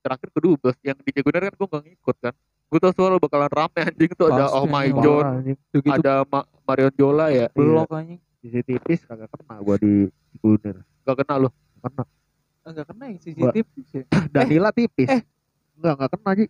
Terakhir 0.00 0.28
ke 0.30 0.38
Dubes 0.38 0.76
yang 0.86 0.96
di 1.02 1.10
Jagunar 1.10 1.50
kan 1.50 1.52
gue 1.52 1.66
gak 1.66 1.84
ngikut 1.84 2.16
kan. 2.22 2.34
Gue 2.66 2.78
tau 2.78 2.92
selalu 2.94 3.18
bakalan 3.18 3.50
rame 3.50 3.80
anjing. 3.82 4.10
Tuh 4.14 4.26
ada 4.30 4.46
Oh 4.54 4.66
My 4.66 4.86
anjing. 4.86 5.02
John 5.02 5.22
Parah, 5.22 5.34
anjing. 5.42 5.56
Udah 5.58 5.80
gitu 5.82 5.90
ada 5.98 6.14
Ma- 6.26 6.48
Marion 6.62 6.92
Jola 6.94 7.26
ya? 7.30 7.46
Blok 7.50 7.90
anjing. 7.90 8.20
sisi 8.36 8.62
tipis 8.62 9.02
kagak 9.02 9.26
kena 9.26 9.58
gua 9.58 9.74
di 9.74 10.06
Gunir 10.38 10.78
gak 11.02 11.16
kena 11.18 11.34
lu 11.34 11.50
kena. 11.82 12.02
Enggak 12.62 12.86
kena 12.86 13.04
yang 13.10 13.18
CCTV 13.18 13.70
sih. 13.90 14.02
Danila 14.34 14.70
tipis. 14.70 15.10
eh. 15.10 15.22
enggak 15.74 15.92
enggak 15.98 16.10
kena 16.14 16.30
Ji. 16.38 16.44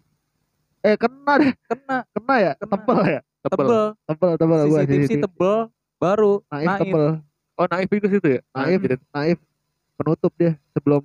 Eh 0.85 0.95
kena 1.01 1.33
deh. 1.41 1.53
Kena. 1.65 1.97
Kena 2.13 2.35
ya? 2.37 2.53
Kena. 2.61 2.69
tebel 2.77 3.01
ya? 3.09 3.21
Tebel. 3.41 3.57
Tebel. 3.57 3.85
tebel 4.05 4.31
tebel 4.37 4.61
gua 4.69 4.81
CCTV 4.85 5.03
sih 5.09 5.17
tebel 5.25 5.57
baru 5.97 6.45
naif, 6.53 6.69
naif. 6.69 6.81
tebel. 6.85 7.07
Oh 7.57 7.67
naif 7.67 7.89
itu 7.89 8.07
situ 8.13 8.29
ya? 8.37 8.41
Naif 8.53 8.81
Anjir, 8.85 9.01
naif. 9.13 9.39
Penutup 9.97 10.33
dia 10.37 10.53
sebelum 10.77 11.03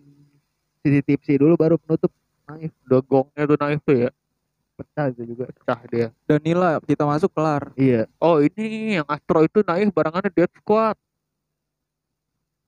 sisi 0.83 0.99
tipsi 0.99 1.39
dulu 1.39 1.55
baru 1.55 1.79
penutup. 1.79 2.11
Naif. 2.47 2.71
Udah 2.87 2.99
gongnya 3.03 3.43
tuh 3.47 3.57
naif 3.59 3.79
tuh 3.87 3.95
ya? 3.95 4.09
Pecah 4.75 5.05
itu 5.15 5.21
juga. 5.31 5.45
Pecah 5.47 5.79
dia. 5.87 6.07
Danila 6.27 6.83
kita 6.83 7.03
masuk 7.07 7.31
kelar. 7.31 7.71
iya. 7.79 8.03
Oh 8.19 8.43
ini 8.43 8.99
yang 8.99 9.07
Astro 9.07 9.47
itu 9.47 9.63
naif 9.63 9.87
barangannya 9.95 10.31
Dead 10.31 10.51
Squad. 10.59 10.99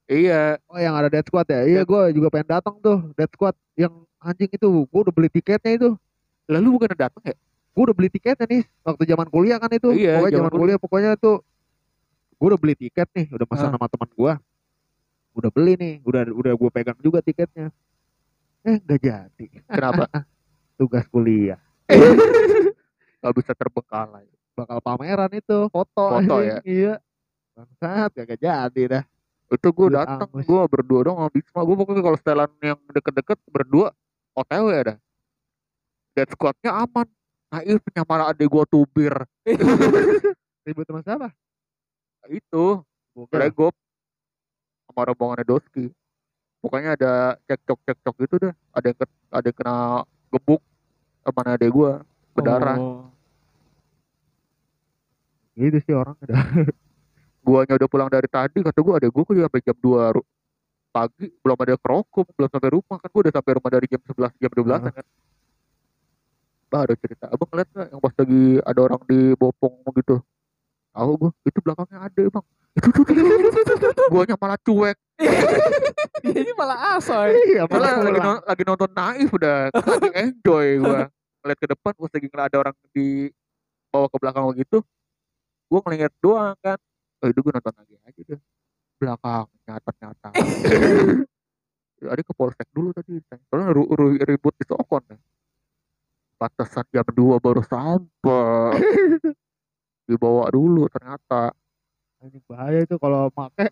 Iya. 0.08 0.60
Oh 0.72 0.80
yang 0.80 0.96
ada 0.96 1.12
Dead 1.12 1.25
Squad 1.27 1.48
ya? 1.51 1.68
Iya 1.68 1.82
gua 1.84 2.08
juga 2.15 2.32
pengen 2.32 2.48
datang 2.60 2.75
tuh 2.80 3.12
Dead 3.20 3.32
Squad. 3.36 3.56
Yang 3.75 3.94
anjing 4.24 4.51
itu 4.51 4.68
gua 4.88 5.00
udah 5.10 5.13
beli 5.15 5.27
tiketnya 5.27 5.72
itu. 5.75 5.89
Lalu 6.48 6.68
bukan 6.80 6.92
datang 6.96 7.24
ya? 7.27 7.36
Gua 7.75 7.84
udah 7.92 7.96
beli 7.98 8.10
tiketnya 8.13 8.46
nih 8.48 8.63
waktu 8.86 9.03
zaman 9.12 9.27
kuliah 9.27 9.58
kan 9.60 9.72
itu. 9.75 9.89
Iya, 9.92 10.24
pokoknya 10.24 10.32
zaman 10.32 10.48
zaman 10.48 10.53
kuliah 10.56 10.77
pokoknya 10.80 11.12
tuh 11.20 11.44
gua 12.44 12.52
udah 12.52 12.60
beli 12.60 12.76
tiket 12.76 13.08
nih 13.16 13.32
udah 13.32 13.48
pesan 13.48 13.72
Ah. 13.72 13.80
sama 13.80 13.88
teman 13.88 14.12
gua. 14.20 14.34
Udah 15.32 15.48
beli 15.48 15.80
nih 15.80 15.94
udah 16.04 16.28
udah 16.28 16.54
gua 16.60 16.70
pegang 16.76 17.00
juga 17.00 17.24
tiketnya. 17.24 17.72
Eh 18.68 18.84
nggak 18.84 19.00
jadi. 19.00 19.46
Kenapa? 19.64 20.12
Tugas 20.76 21.08
kuliah. 21.08 21.56
Gak 23.24 23.40
bisa 23.40 23.56
terbengkalai 23.56 24.28
bakal 24.52 24.84
pameran 24.84 25.32
itu 25.32 25.72
foto. 25.72 26.20
Foto 26.20 26.36
ya? 26.51 26.60
iya. 26.68 27.00
Bangsat 27.56 28.12
gak 28.20 28.36
jadi 28.36 28.82
dah. 28.92 29.03
Itu 29.48 29.72
gue 29.72 29.88
datang 29.96 30.27
gue 30.27 30.62
berdua 30.68 31.00
dong 31.08 31.16
sama 31.24 31.29
Bisma. 31.32 31.64
Gue 31.64 31.75
pokoknya 31.79 32.01
kalau 32.03 32.18
setelan 32.20 32.51
yang 32.60 32.75
deket-deket 32.92 33.40
berdua 33.48 33.96
OTW 34.36 34.68
ada 34.75 34.96
Dead 36.12 36.27
Squadnya 36.27 36.84
aman. 36.84 37.08
Naifnya 37.48 38.03
malah 38.03 38.36
adek 38.36 38.51
gue 38.51 38.64
tubir. 38.68 39.16
Ribut 40.68 40.84
sama 40.84 41.00
siapa 41.00 41.32
itu 42.29 42.79
Bukan. 43.12 43.38
Legop 43.38 43.74
sama 44.83 45.01
rombongannya 45.05 45.44
Doski. 45.44 45.86
Pokoknya 46.57 46.96
ada 46.96 47.14
cekcok 47.44 47.79
cekcok 47.83 48.16
gitu 48.20 48.36
dah 48.40 48.53
ada 48.72 48.86
yang 48.88 48.98
ke- 48.98 49.18
ada 49.29 49.46
yang 49.46 49.57
kena 49.57 49.77
gebuk 50.29 50.62
sama 51.22 51.42
adek 51.48 51.70
gue 51.70 51.92
berdarah. 52.33 52.77
Oh. 52.77 53.05
gitu 55.53 55.77
sih 55.79 55.94
orang 55.94 56.18
udah 56.18 56.33
guanya 57.46 57.74
udah 57.75 57.86
pulang 57.86 58.09
dari 58.09 58.25
tadi 58.25 58.59
kata 58.59 58.74
gue 58.75 58.94
ada 58.96 59.07
gue 59.07 59.22
kok 59.22 59.36
sampai 59.36 59.62
jam 59.62 59.77
2 59.77 60.16
ru- 60.16 60.27
pagi. 60.90 61.29
Belum 61.38 61.57
ada 61.59 61.75
kerokum 61.75 62.25
belum 62.29 62.50
sampai 62.50 62.70
rumah. 62.72 62.98
Kan 62.98 63.09
gue 63.09 63.22
udah 63.22 63.33
sampai 63.33 63.51
rumah 63.53 63.70
dari 63.70 63.86
jam 63.86 64.01
11 64.01 64.31
jam 64.36 64.51
12 64.51 64.74
Ah. 64.79 64.90
kan. 64.90 65.05
Baru 66.68 66.94
cerita. 66.98 67.25
Abang 67.29 67.50
ngeliat 67.50 67.70
nggak 67.70 67.88
yang 67.88 68.01
pas 68.01 68.14
lagi 68.16 68.44
ada 68.59 68.79
orang 68.81 69.01
di 69.05 69.20
bopong 69.36 69.74
gitu 69.94 70.18
tahu 70.94 71.12
gue 71.18 71.32
itu 71.50 71.60
belakangnya 71.60 72.00
ada 72.06 72.24
bang. 72.29 72.46
Guanya 74.14 74.36
malah 74.38 74.60
cuek. 74.62 74.98
Ini 76.24 76.51
malah 76.56 76.98
asoy. 76.98 77.36
iya 77.51 77.68
malah 77.68 78.00
lagi, 78.00 78.20
non- 78.24 78.46
lagi 78.48 78.64
nonton 78.64 78.90
naif 78.96 79.29
udah 79.29 79.70
lagi 79.70 80.10
enjoy 80.24 80.79
gue 80.79 81.01
ngeliat 81.44 81.60
ke 81.60 81.68
depan 81.68 81.92
pas 82.00 82.12
lagi 82.16 82.27
ada 82.32 82.58
orang 82.64 82.75
di 82.96 83.27
bawa 83.92 84.08
ke 84.08 84.18
belakang 84.18 84.44
begitu 84.56 84.77
gue 85.68 85.79
ngeliat 85.84 86.14
doang 86.24 86.56
kan. 86.64 86.79
Oh 87.20 87.27
itu 87.27 87.40
gue 87.44 87.51
nonton 87.51 87.74
lagi 87.75 87.94
aja 88.08 88.22
deh 88.24 88.40
belakang 89.03 89.46
nyata 89.68 89.92
nyata 90.00 90.29
ada 92.03 92.22
ke 92.24 92.34
polsek 92.36 92.68
dulu 92.72 92.92
tadi 92.96 93.20
soalnya 93.51 93.75
ribut 94.27 94.56
di 94.60 94.66
sokon 94.68 95.03
batasan 96.40 96.84
jam 96.92 97.08
2 97.08 97.40
baru 97.40 97.64
sampai 97.64 98.79
dibawa 100.07 100.51
dulu 100.51 100.87
ternyata. 100.92 101.51
Anjing 102.24 102.44
bahaya 102.48 102.79
itu 102.83 102.96
kalau 103.00 103.27
make. 103.35 103.68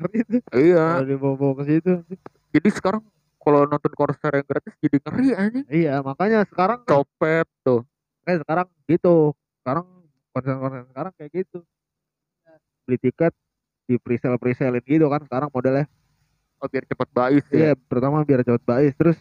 Ngeri 0.00 0.16
itu 0.24 0.36
iya. 0.56 0.84
Kalau 0.96 1.08
dibawa 1.08 1.52
ke 1.60 1.62
situ. 1.68 1.92
Jadi 2.50 2.68
sekarang 2.72 3.02
kalau 3.40 3.64
nonton 3.64 3.92
konser 3.96 4.32
yang 4.36 4.46
gratis 4.48 4.74
jadi 4.80 4.96
ngeri 5.00 5.28
anjing. 5.36 5.66
Iya 5.68 5.94
makanya 6.04 6.44
sekarang 6.48 6.84
kan 6.84 7.04
copet 7.04 7.46
tuh. 7.64 7.84
Kayak 8.24 8.44
sekarang 8.44 8.66
gitu. 8.88 9.32
Sekarang 9.60 9.84
konser-konser 10.32 10.80
sekarang 10.88 11.12
kayak 11.16 11.30
gitu. 11.44 11.58
Beli 12.88 12.96
tiket 13.00 13.32
di 13.88 13.98
presale 13.98 14.36
presalein 14.38 14.84
gitu 14.84 15.06
kan 15.08 15.20
sekarang 15.24 15.48
modelnya. 15.52 15.84
Oh, 16.60 16.68
biar 16.68 16.84
cepet 16.84 17.08
bais 17.16 17.44
iya 17.56 17.72
ya 17.72 17.74
pertama 17.76 18.20
biar 18.20 18.44
cepet 18.44 18.64
bais. 18.68 18.92
Terus 18.96 19.16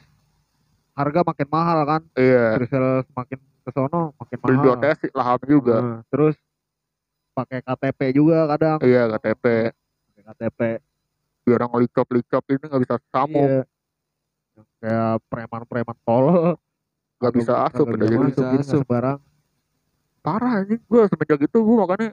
harga 0.95 1.23
makin 1.23 1.47
mahal 1.47 1.79
kan. 1.87 2.01
Iya. 2.15 2.59
Presale 2.59 3.07
semakin 3.07 3.39
ke 3.39 3.71
sono 3.71 4.11
makin 4.19 4.37
beli 4.43 4.55
di 4.55 4.67
mahal. 4.67 4.79
OTS 4.79 4.99
laham 5.15 5.39
juga. 5.47 5.75
Nah, 5.79 5.99
terus 6.11 6.35
pakai 7.45 7.59
KTP 7.63 7.99
juga 8.15 8.45
kadang. 8.51 8.77
Iya 8.83 9.03
KTP 9.15 9.45
pakai 10.11 10.23
KTP 10.27 10.59
biar 11.47 11.59
orang 11.65 11.81
licop 11.81 12.07
licop 12.13 12.43
ini 12.51 12.65
nggak 12.67 12.81
bisa 12.83 12.95
samuk 13.09 13.49
Iya. 13.49 13.63
kayak 14.83 15.13
preman-preman 15.31 15.97
tol 16.03 16.25
nggak 17.19 17.33
bisa 17.35 17.53
asup 17.67 17.87
udah 17.87 18.05
jadi 18.05 18.15
masuk, 18.19 18.27
bisa 18.27 18.43
gitu, 18.53 18.59
asup. 18.59 18.79
sembarang 18.83 19.19
parah 20.19 20.51
anjing 20.61 20.83
gue 20.83 21.01
semenjak 21.07 21.39
itu 21.47 21.57
gue 21.57 21.75
makanya 21.79 22.09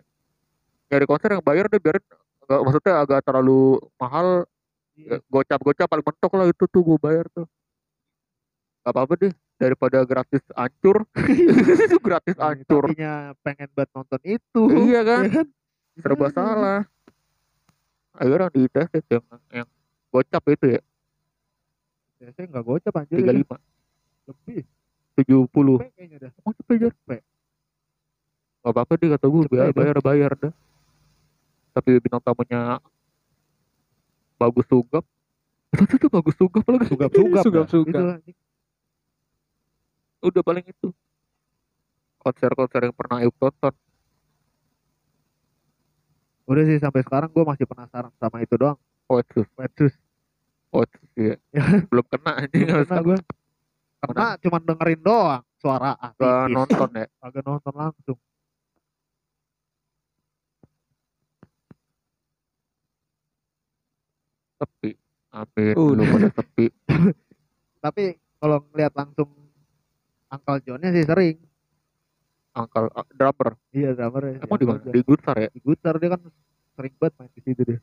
nyari 0.86 1.06
konser 1.10 1.28
yang 1.34 1.42
bayar 1.42 1.66
deh 1.66 1.82
biarin 1.82 2.04
nggak 2.46 2.60
maksudnya 2.62 2.94
agak 3.02 3.20
terlalu 3.26 3.82
mahal. 3.98 4.46
Iya. 4.96 5.20
gocap 5.28 5.60
gocap 5.60 5.86
paling 5.92 6.06
mentok 6.08 6.32
lah 6.40 6.46
itu 6.48 6.64
tuh 6.72 6.80
gue 6.80 6.96
bayar 6.96 7.28
tuh. 7.28 7.44
Gak 8.80 8.96
apa 8.96 9.00
apa 9.04 9.12
deh 9.20 9.32
daripada 9.57 10.05
gratis 10.05 10.45
hancur. 10.53 11.09
Gratis 12.07 12.37
hancur. 12.37 12.92
Tadinya 12.92 13.33
pengen 13.40 13.69
buat 13.73 13.88
nonton 13.92 14.21
itu. 14.23 14.62
Iya 14.87 15.01
kan? 15.03 15.23
Ya 15.25 15.31
kan? 15.42 15.47
Serba 15.97 16.29
Iya. 16.29 16.35
salah. 16.37 16.81
Akhirnya 18.12 18.49
di 18.49 18.62
tes 18.69 18.88
yang 19.09 19.25
yang 19.53 19.69
gocap 20.09 20.45
itu 20.49 20.66
ya. 20.77 20.83
Biasanya 22.16 22.47
nggak 22.53 22.64
gocap 22.64 22.92
anjir. 22.97 23.16
Tiga 23.21 23.33
itu. 23.33 23.38
lima. 23.45 23.57
Lebih. 24.27 24.62
Tujuh 25.16 25.40
puluh. 25.49 25.79
Kayaknya 25.81 26.16
dah. 26.21 26.31
Emang 26.37 26.55
cepet 26.57 26.77
Cepet. 26.92 27.23
gak 28.61 28.75
apa 28.75 28.81
apa 28.83 28.92
deh 28.99 29.09
kata 29.14 29.27
gue 29.31 29.42
bayar 29.47 29.69
itu. 29.71 29.77
bayar 29.79 29.97
bayar 30.03 30.31
dah. 30.35 30.53
Tapi 31.73 31.90
bintang 32.01 32.21
tamunya 32.21 32.81
bagus 34.37 34.66
sugap. 34.66 35.05
Itu 35.73 35.95
tuh 35.97 36.11
bagus 36.11 36.35
sugap 36.35 36.64
lagi. 36.66 36.88
Sugap 36.88 37.11
sugap 37.12 37.42
Sugap-sugap. 37.47 37.95
itu 37.95 38.05
anjing. 38.16 38.37
Udah 40.26 40.42
paling 40.42 40.66
itu. 40.66 40.88
Konser-konser 42.18 42.90
yang 42.90 42.96
pernah 42.96 43.22
Ayub 43.22 43.34
tonton. 43.38 43.74
Udah 46.46 46.62
sih 46.62 46.78
sampai 46.78 47.02
sekarang 47.02 47.30
gue 47.30 47.44
masih 47.46 47.66
penasaran 47.66 48.10
sama 48.18 48.42
itu 48.42 48.54
doang. 48.58 48.78
Oasis. 49.06 49.46
Wetsus 49.54 49.94
Oasis 50.74 51.10
ya 51.14 51.38
belum 51.90 52.06
kena 52.10 52.42
aja 52.42 52.58
karena 52.82 52.98
gue 53.06 53.18
karena 54.02 54.26
cuman 54.42 54.62
dengerin 54.66 55.00
doang 55.00 55.42
suara 55.62 55.94
ah, 55.94 56.10
Gak 56.18 56.50
nonton 56.50 56.90
ya. 56.94 57.06
Kagak 57.22 57.44
nonton 57.46 57.74
langsung. 57.74 58.18
Tapi 64.56 64.90
Amin. 65.36 65.74
Udah. 65.76 66.00
Lu 66.00 66.12
pada 66.16 66.28
sepi. 66.32 66.66
Tapi 67.84 68.04
kalau 68.40 68.64
ngeliat 68.72 68.92
langsung 68.96 69.28
Uncle 70.26 70.58
John-nya 70.62 70.90
sih 70.90 71.04
sering. 71.04 71.36
Angkal 72.52 72.88
ah, 72.90 73.04
drummer. 73.12 73.54
Iya 73.70 73.92
drummer 73.92 74.22
ya. 74.26 74.34
Emang 74.40 74.58
di 74.58 74.66
mana? 74.66 74.78
Uncle. 74.80 74.92
Di 74.92 75.00
Gunsar 75.04 75.36
ya? 75.36 75.48
Di 75.52 75.60
Gutar 75.60 75.94
dia 75.96 76.08
kan 76.10 76.20
sering 76.72 76.94
banget 76.96 77.12
main 77.16 77.30
di 77.30 77.40
situ 77.40 77.62
deh. 77.62 77.80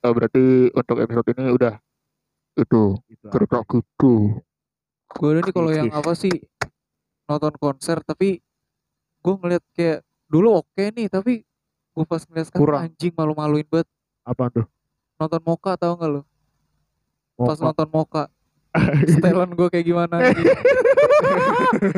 Oh, 0.00 0.12
berarti 0.14 0.42
untuk 0.70 0.96
episode 1.00 1.28
ini 1.34 1.50
udah 1.50 1.74
itu 2.56 2.82
Gitu. 3.06 3.26
cerita 3.28 3.58
gitu. 3.66 4.12
Gue 5.12 5.30
nih 5.34 5.52
kalau 5.52 5.70
yang 5.70 5.90
apa 5.92 6.12
sih 6.12 6.32
nonton 7.26 7.52
konser 7.58 8.00
tapi 8.00 8.40
gue 9.20 9.34
ngeliat 9.34 9.64
kayak 9.74 10.00
dulu 10.26 10.62
oke 10.62 10.84
nih 10.94 11.10
tapi 11.10 11.42
gue 11.92 12.04
pas 12.06 12.22
ngeliat 12.22 12.46
sekarang 12.48 12.62
Kurang. 12.64 12.80
anjing 12.86 13.12
malu-maluin 13.12 13.66
banget 13.66 13.88
Apa 14.22 14.46
tuh? 14.48 14.66
nonton 15.16 15.42
Moka 15.42 15.72
tau 15.74 15.96
gak 15.96 16.10
lo? 16.10 16.22
Pas 17.36 17.58
nonton 17.58 17.88
Moka 17.90 18.22
setelan 19.12 19.50
gue 19.50 19.68
kayak 19.68 19.84
gimana 19.84 20.14
anjing. 20.22 20.46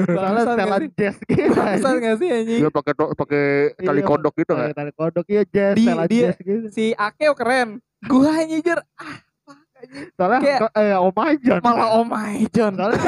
Salah 0.08 0.30
setelan 0.40 0.56
nggak 0.58 0.80
sih? 0.80 0.90
jazz 0.94 1.16
gitu. 1.24 1.52
Bangsat 1.52 1.96
gak 1.98 2.16
sih 2.16 2.28
anjing? 2.30 2.60
Dia 2.60 2.70
pakai 2.70 2.92
pakai 2.94 3.44
tali 3.78 4.00
Iya, 4.00 4.06
kodok 4.06 4.34
gitu 4.36 4.52
kan? 4.52 4.68
Tali 4.72 4.92
kodok 4.92 5.26
iya 5.26 5.42
jazz, 5.44 5.74
Di- 5.74 5.84
setelan 5.84 6.06
dia- 6.06 6.22
jazz 6.26 6.38
gitu. 6.40 6.66
Si 6.70 6.84
Akeo 6.92 7.32
keren 7.32 7.68
Gue 8.00 8.26
anjir 8.26 8.78
Soalnya 10.12 10.38
kayak- 10.40 10.74
eh 10.74 10.96
Oh 10.96 11.12
My 11.12 11.34
John. 11.36 11.60
malah 11.60 11.88
oh 11.92 12.02
my 12.02 12.34
John 12.48 12.74
Soalnya 12.74 12.98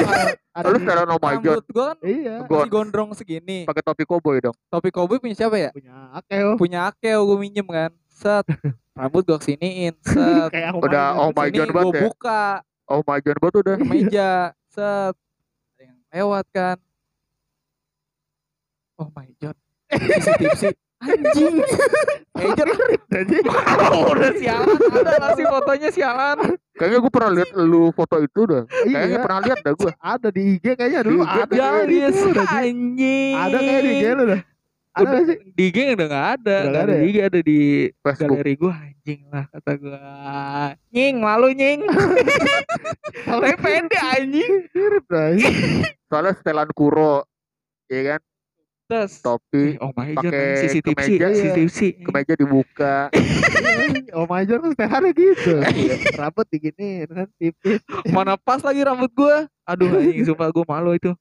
ada- 0.52 0.70
setelan 0.72 1.08
Oh 1.08 1.18
My 1.18 1.34
God 1.36 1.58
Rambut 1.58 1.66
gue 1.68 1.84
kan 1.84 1.96
Iya. 2.00 2.34
Masih 2.44 2.70
gondrong 2.70 3.10
segini 3.12 3.58
pakai 3.64 3.82
topi 3.82 4.04
koboi 4.04 4.38
dong. 4.40 4.54
Topi 4.68 4.88
cowboy 4.88 5.18
punya 5.18 5.34
siapa 5.36 5.56
ya? 5.56 5.70
punya 5.70 5.94
Akeo. 6.12 6.54
Punya 6.56 6.80
Akeo 6.86 7.20
gue 7.24 7.38
minjem 7.40 7.66
kan 7.66 7.90
Set 8.06 8.46
Rambut 8.98 9.22
gue 9.24 9.36
kesiniin 9.36 9.94
Set 10.00 10.50
Kayak 10.50 10.78
Udah 10.78 11.18
Oh 11.18 11.30
My 11.30 11.48
God 11.48 11.68
banget 11.68 11.86
gue 11.88 11.90
ya. 11.92 12.02
buka 12.04 12.42
Oh 12.90 13.02
My 13.06 13.22
God 13.22 13.38
banget 13.38 13.56
udah. 13.62 13.76
ke 13.78 13.86
meja 13.86 14.30
set 14.74 15.14
ada 15.14 15.82
yang 15.82 15.98
lewat 16.10 16.46
kan 16.50 16.76
oh 18.98 19.08
my 19.14 19.30
god 19.40 19.56
CCTV 19.90 20.52
sih 20.54 20.74
anjing 21.00 21.56
Ejer 22.36 22.68
Jadi 23.10 23.36
udah 23.42 24.32
sialan 24.36 24.76
ada 24.94 25.12
nasi 25.18 25.42
fotonya 25.42 25.88
sialan 25.90 26.38
Kayaknya 26.76 26.98
gue 27.04 27.12
pernah 27.12 27.30
lihat 27.36 27.50
lu 27.60 27.92
foto 27.92 28.16
itu 28.24 28.40
dah. 28.48 28.64
Kayaknya 28.64 29.12
iya, 29.12 29.20
pernah 29.20 29.40
lihat 29.44 29.58
dah 29.60 29.74
gue. 29.76 29.92
ada 30.00 30.28
di 30.32 30.42
IG 30.56 30.64
kayaknya 30.80 31.00
dulu 31.04 31.20
Di 31.20 31.28
IG. 31.28 31.36
ada. 31.44 31.52
udah, 32.32 32.46
Ji. 32.48 32.56
anjing 32.56 33.34
Ada 33.36 33.58
kayak 33.60 33.82
di 33.84 33.90
IG 33.92 34.04
lu 34.16 34.24
dah. 34.24 34.40
Ada 34.90 35.06
udah 35.06 35.20
sih? 35.22 35.38
di 35.54 35.62
IG 35.70 35.78
udah 35.94 36.06
gak 36.10 36.26
ada 36.34 36.56
Udah 36.58 36.70
nggak 36.70 36.82
ada 36.82 36.90
ada 36.90 36.94
di 36.98 37.06
IG 37.06 37.18
ada 37.22 37.40
di 37.40 37.60
Facebook. 38.02 38.30
galeri 38.34 38.54
gua 38.58 38.72
anjing 38.74 39.20
lah 39.30 39.44
kata 39.54 39.72
gua 39.78 40.02
nying 40.90 41.16
malu 41.22 41.48
nying 41.54 41.80
tapi 43.30 43.50
pede 43.54 43.98
anjing 44.02 44.52
Mirip 44.74 45.06
iya. 45.38 45.50
Soalnya 46.10 46.34
setelan 46.34 46.70
kuro, 46.74 47.22
ya 47.86 48.18
kan? 48.18 48.20
terus 48.90 49.22
Topi, 49.22 49.78
oh 49.78 49.94
my 49.94 50.18
god 50.18 50.34
pakai 50.34 50.66
CCTV 50.66 50.98
kemeja, 50.98 51.26
CCTV 51.30 51.78
kemeja 52.02 52.34
dibuka. 52.34 52.96
Oh 54.10 54.26
My 54.26 54.42
John 54.42 54.66
kan 54.66 54.70
setelannya 54.74 55.14
gitu. 55.14 55.62
Rambut 56.18 56.46
digini 56.50 57.06
kan 57.06 57.30
tipis. 57.38 57.78
Mana 58.14 58.34
pas 58.34 58.58
lagi 58.58 58.82
rambut 58.82 59.14
gua. 59.14 59.46
Aduh 59.62 59.86
anjing 59.94 60.26
sumpah 60.26 60.50
gua 60.50 60.66
malu 60.66 60.98
itu. 60.98 61.14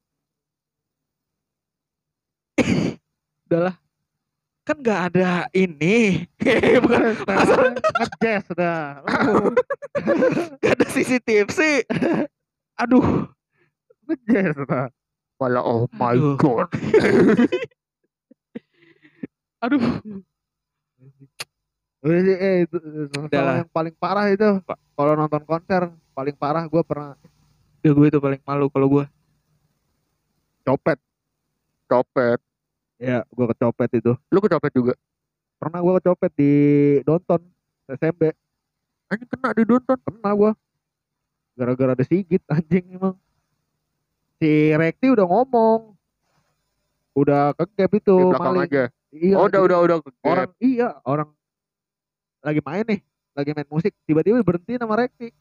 Udahlah. 3.50 3.74
Kan 4.62 4.78
nggak 4.86 5.02
ada 5.10 5.50
ini. 5.58 6.30
Bukan 6.86 7.18
ngejazz 7.98 8.46
dah. 8.54 9.02
Nggak 10.62 10.74
ada 10.78 10.86
CCTV 10.86 11.50
sih. 11.50 11.82
Aduh. 12.78 13.26
ngejazz 14.06 14.54
dah. 14.70 14.94
Malah 15.42 15.66
oh 15.66 15.90
my 15.98 16.14
Aduh. 16.14 16.38
god. 16.38 16.70
Aduh. 19.66 19.82
Eh 22.06 22.70
itu 22.70 22.78
lah. 23.34 23.66
yang 23.66 23.70
paling 23.74 23.98
parah 23.98 24.30
itu. 24.30 24.62
Kalau 24.94 25.18
nonton 25.18 25.42
konser 25.50 25.90
paling 26.14 26.38
parah 26.38 26.70
gue 26.70 26.86
pernah 26.86 27.18
Ya 27.82 27.96
gue 27.96 28.12
itu 28.12 28.20
paling 28.22 28.44
malu 28.46 28.70
kalau 28.70 28.86
gua. 28.86 29.06
copet. 30.62 31.02
Copet. 31.90 32.38
Ya, 33.00 33.24
gue 33.24 33.46
kecopet 33.56 33.90
itu. 34.04 34.12
Lu 34.30 34.40
kecopet 34.44 34.72
juga. 34.76 34.94
Pernah 35.56 35.80
gue 35.80 35.94
kecopet 36.04 36.32
di 36.36 36.54
Donton 37.08 37.42
SMP. 37.88 38.36
Anjing 39.08 39.30
kena 39.32 39.56
di 39.56 39.64
Donton. 39.64 39.98
Pernah 40.04 40.32
gue. 40.36 40.52
Gara-gara 41.56 41.96
ada 41.96 42.04
sigit 42.04 42.44
anjing 42.52 43.00
emang. 43.00 43.16
Si 44.40 44.76
Rekti 44.76 45.12
udah 45.16 45.24
ngomong. 45.24 45.96
Udah 47.16 47.56
kegap 47.56 47.92
itu 47.96 48.16
Di 48.16 48.24
belakang 48.28 48.56
maling. 48.56 48.68
aja. 48.68 48.84
Iya, 49.10 49.42
oh, 49.42 49.50
udah 49.50 49.62
udah 49.66 49.78
udah 49.90 49.98
orang 50.22 50.54
iya 50.62 50.94
orang 51.02 51.34
lagi 52.46 52.62
main 52.62 52.86
nih 52.86 53.02
lagi 53.34 53.52
main 53.58 53.66
musik 53.66 53.90
tiba-tiba 54.06 54.38
berhenti 54.46 54.78
sama 54.78 55.02
Rekti 55.02 55.34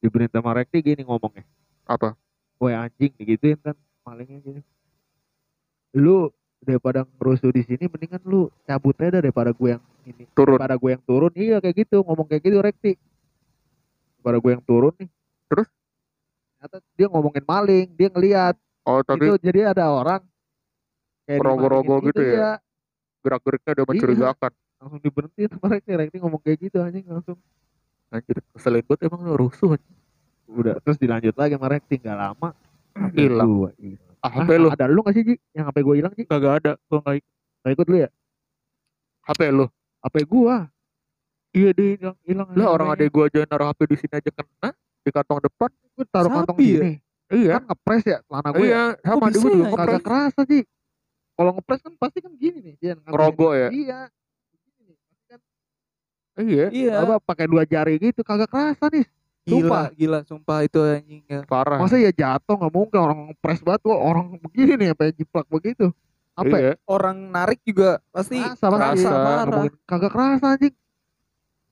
diberhenti 0.00 0.32
sama 0.32 0.56
Rekti 0.56 0.80
gini 0.80 1.04
ngomongnya 1.04 1.44
Apa? 1.84 2.16
Woi 2.56 2.72
anjing 2.72 3.12
digituin 3.20 3.60
kan 3.60 3.76
malingnya 4.08 4.40
gini 4.40 4.60
lu 5.94 6.28
daripada 6.58 7.04
ngerusuh 7.06 7.50
di 7.50 7.62
sini 7.62 7.84
mendingan 7.86 8.20
lu 8.24 8.48
cabut 8.64 8.96
aja 8.98 9.20
daripada 9.20 9.52
gue 9.52 9.76
yang 9.76 9.82
ini 10.04 10.24
turun. 10.32 10.56
daripada 10.56 10.74
gue 10.74 10.90
yang 10.90 11.04
turun 11.04 11.32
iya 11.34 11.56
kayak 11.60 11.76
gitu 11.84 12.02
ngomong 12.02 12.26
kayak 12.26 12.42
gitu 12.42 12.58
Rekti 12.58 12.92
daripada 14.16 14.38
gue 14.38 14.50
yang 14.50 14.64
turun 14.64 14.92
nih 14.96 15.10
Terus? 15.44 15.68
ternyata 16.56 16.76
dia 16.96 17.06
ngomongin 17.06 17.44
maling 17.44 17.88
dia 17.94 18.08
ngelihat 18.08 18.56
Oh, 18.84 19.00
tapi 19.00 19.24
itu 19.24 19.40
jadi 19.40 19.72
ada 19.72 19.88
orang 19.88 20.20
kayak 21.24 21.40
Rogo-rogo 21.40 21.80
dimalingin 22.00 22.08
gitu 22.12 22.20
ya? 22.20 22.32
iya. 22.32 22.50
gerak-geriknya 23.20 23.70
udah 23.72 23.86
mencurigakan. 23.88 24.52
langsung 24.76 25.00
diberhentiin 25.00 25.48
sama 25.52 25.66
Rekti 25.72 25.90
Rekti 25.94 26.16
ngomong 26.20 26.40
kayak 26.40 26.58
gitu 26.60 26.76
anjing 26.80 27.04
langsung 27.06 27.38
Anjir, 28.08 28.36
keselin 28.52 28.84
banget 28.84 29.08
emang 29.08 29.20
lu 29.24 29.34
rusuh. 29.38 29.74
anjing. 29.74 29.96
udah 30.46 30.74
terus 30.80 30.96
dilanjut 30.96 31.32
lagi 31.32 31.56
sama 31.56 31.68
Rekti 31.68 31.94
nggak 31.96 32.18
lama 32.18 32.48
Hilang. 33.10 33.72
Hilang. 34.24 34.32
Ah, 34.34 34.44
HP 34.44 34.50
lu, 34.56 34.68
ada 34.70 34.84
lu 34.86 35.00
nggak 35.00 35.14
sih 35.14 35.22
Ji 35.22 35.34
yang 35.52 35.64
HP 35.68 35.76
gua 35.80 35.94
hilang 35.94 36.12
Ji 36.12 36.22
Kagak 36.24 36.52
ada. 36.58 36.72
Gua 36.86 36.98
nggak 37.00 37.16
ikut. 37.18 37.30
nggak 37.60 37.72
ikut 37.74 37.86
lu 37.86 37.96
ya 37.98 38.08
HP 39.24 39.40
lu. 39.50 39.66
HP 40.00 40.16
gua 40.24 40.56
Iya 41.50 41.70
dia 41.70 41.88
hilang 41.94 42.16
hilang. 42.22 42.48
Lah 42.52 42.68
orang 42.68 42.88
adek 42.92 43.08
gua 43.08 43.24
aja 43.28 43.46
naruh 43.46 43.68
HP 43.68 43.80
di 43.86 43.96
sini 43.96 44.14
aja 44.14 44.30
kena 44.30 44.70
di 45.00 45.10
kantong 45.10 45.40
depan. 45.40 45.70
gua 45.94 46.04
taruh 46.10 46.30
kantong 46.32 46.56
Sapi 46.56 46.66
ya? 46.66 46.80
sini 46.82 46.94
Iya. 47.32 47.52
kan 47.56 47.62
ngepres 47.66 48.02
ya 48.04 48.18
celana 48.26 48.48
gue 48.50 48.60
ya. 48.60 48.68
Iya, 48.68 48.82
sama 49.00 49.14
Kok 49.14 49.24
adek 49.24 49.32
bisa 49.32 49.40
gua 49.40 49.52
juga 49.54 49.64
ya? 49.64 49.76
kagak 49.78 50.02
kerasa 50.02 50.40
Ji 50.44 50.60
kalau 51.34 51.50
ngepres 51.52 51.80
kan 51.82 51.92
pasti 51.96 52.18
kan 52.20 52.32
gini 52.34 52.58
nih 52.60 52.74
ngambilin. 52.74 52.98
Ngerogo 53.06 53.48
ya? 53.52 53.68
iya 53.70 54.00
Gini 54.52 54.80
nih, 54.84 54.96
pasti 55.00 55.24
kan 55.26 55.40
Iya, 56.34 56.66
Iya. 56.68 56.92
apa 57.00 57.16
pakai 57.18 57.46
dua 57.46 57.62
jari 57.64 57.94
gitu 57.96 58.20
kagak 58.20 58.50
kerasa 58.50 58.90
nih 58.90 59.06
Sumpah. 59.46 59.84
gila, 59.92 60.18
sumpah 60.22 60.58
itu 60.60 60.78
anjing 60.80 61.22
ya. 61.24 61.40
parah. 61.44 61.76
masa 61.76 61.96
ya 61.96 62.08
jatuh 62.08 62.54
nggak 62.54 62.72
mungkin 62.72 62.98
orang 62.98 63.18
ngepres 63.28 63.60
banget 63.60 63.80
gua 63.82 63.96
orang 63.96 64.26
begini 64.40 64.72
nih 64.74 64.88
sampai 64.90 65.12
jiplak 65.12 65.46
begitu 65.46 65.92
apa 66.32 66.50
ya 66.50 66.60
Iya, 66.66 66.72
Orang 66.84 67.28
narik 67.28 67.60
juga 67.62 68.00
pasti 68.10 68.40
pasti. 68.40 68.64
kerasa 68.64 69.10
ngomongin 69.44 69.72
kagak 69.84 70.10
kerasa 70.10 70.46
anjing 70.50 70.74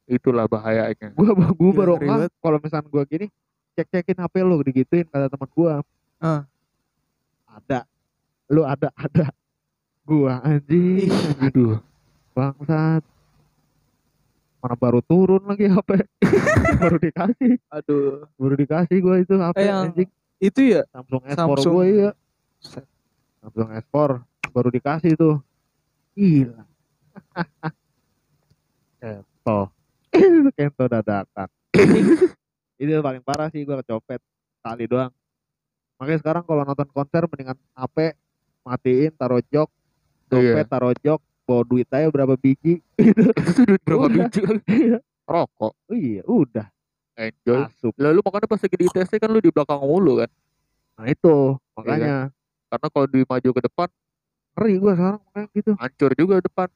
itulah 0.05 0.45
bahayanya. 0.45 1.11
gua 1.13 1.33
gua 1.51 1.73
baru 1.75 1.95
kalau 2.37 2.59
misalnya 2.59 2.87
gua 2.87 3.05
gini 3.05 3.27
cek 3.73 3.89
cekin 3.89 4.19
HP 4.19 4.35
lu 4.41 4.61
digituin 4.61 5.07
kata 5.07 5.27
teman 5.27 5.49
gua 5.51 5.81
Ah. 6.19 6.45
ada 7.49 7.89
lu 8.47 8.63
ada 8.63 8.93
ada 8.93 9.33
gua 10.03 10.39
anjing 10.43 11.09
anjing. 11.09 11.41
Aduh, 11.41 11.81
bangsat 12.33 13.01
mana 14.63 14.79
baru 14.79 15.03
turun 15.03 15.43
lagi 15.43 15.67
HP 15.67 15.91
baru 16.83 16.97
dikasih. 17.03 17.59
Aduh. 17.67 18.31
baru 18.39 18.55
dikasih 18.55 18.97
gua 19.03 19.19
itu 19.19 19.35
HP 19.35 19.59
Eh, 19.59 19.67
yang 19.67 19.91
anjing. 19.91 20.09
Itu 20.39 20.61
ya? 20.63 20.83
Samsung 20.95 21.23
S4 21.27 21.35
Samsung. 21.35 21.73
gua 21.75 21.85
iya. 21.85 22.11
Samsung 23.43 23.69
S4 23.75 23.97
baru 24.55 24.69
dikasih 24.71 25.13
tuh. 25.19 25.37
Gila. 26.15 26.63
Kento. 29.03 29.61
Kento 30.57 30.85
dadakan. 30.87 31.49
Itu 32.79 32.91
paling 33.03 33.23
parah 33.27 33.51
sih 33.51 33.67
gua 33.67 33.83
kecopet. 33.83 34.23
Kali 34.63 34.87
doang. 34.87 35.11
Makanya 35.99 36.19
sekarang 36.23 36.47
kalau 36.47 36.63
nonton 36.63 36.87
konser 36.95 37.27
mendingan 37.27 37.59
HP 37.75 38.15
matiin 38.63 39.11
taruh 39.19 39.43
jok. 39.51 39.67
Dompet 40.31 40.71
taruh 40.71 40.95
jok 41.03 41.19
bawa 41.43 41.63
duit 41.63 41.89
aja 41.89 42.09
berapa 42.09 42.35
biji 42.35 42.81
itu 42.97 43.23
duit 43.69 43.83
berapa 43.83 44.07
Udah. 44.07 44.15
biji? 44.29 44.41
Iya. 44.67 44.99
Rokok. 45.23 45.73
oh 45.73 45.95
iya 45.95 46.23
udah 46.25 46.67
Enjoy. 47.15 47.63
asup 47.65 47.93
Lalu 47.95 48.19
makanya 48.21 48.47
pas 48.47 48.59
lagi 48.59 48.75
di 48.75 48.87
ITC 48.87 49.11
kan 49.17 49.29
lu 49.29 49.39
di 49.39 49.51
belakang 49.51 49.79
mulu 49.79 50.19
kan. 50.19 50.31
nah 50.95 51.07
itu 51.07 51.37
makanya 51.73 52.31
Karena 52.67 52.87
kalau 52.89 53.07
di 53.07 53.21
maju 53.23 53.49
ke 53.53 53.63
depan 53.63 53.89
ngeri 54.53 54.75
gua 54.77 54.93
sekarang 54.93 55.21
makanya 55.23 55.49
gitu 55.53 55.73
hancur 55.77 56.11
juga 56.13 56.35
depan. 56.41 56.69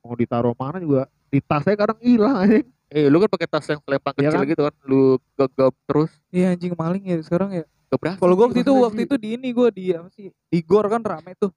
mau 0.00 0.14
ditaruh 0.14 0.54
mana 0.54 0.78
juga 0.78 1.02
di 1.26 1.38
tas 1.40 1.62
saya 1.62 1.74
kadang 1.74 1.98
hilang 1.98 2.36
anjing 2.38 2.66
Eh, 2.86 3.10
lu 3.10 3.18
kan 3.18 3.26
pakai 3.26 3.50
tas 3.50 3.66
yang 3.66 3.82
selempang 3.82 4.14
Iya 4.14 4.30
kecil 4.30 4.38
kan? 4.38 4.46
gitu 4.46 4.62
kan. 4.62 4.74
Lu 4.86 5.00
gegap 5.34 5.74
terus. 5.90 6.10
Iya 6.30 6.54
anjing 6.54 6.70
maling 6.72 7.02
ya 7.02 7.18
sekarang 7.18 7.50
ya. 7.50 7.66
Kalau 8.14 8.38
gua 8.38 8.46
waktu 8.46 8.62
itu 8.62 8.70
waktu 8.70 9.10
itu 9.10 9.14
di 9.18 9.28
ini 9.34 9.50
gua 9.50 9.74
di 9.74 9.90
apa 9.90 10.06
sih? 10.14 10.30
Di 10.46 10.62
gor 10.62 10.86
kan 10.86 11.02
rame 11.02 11.34
tuh. 11.34 11.50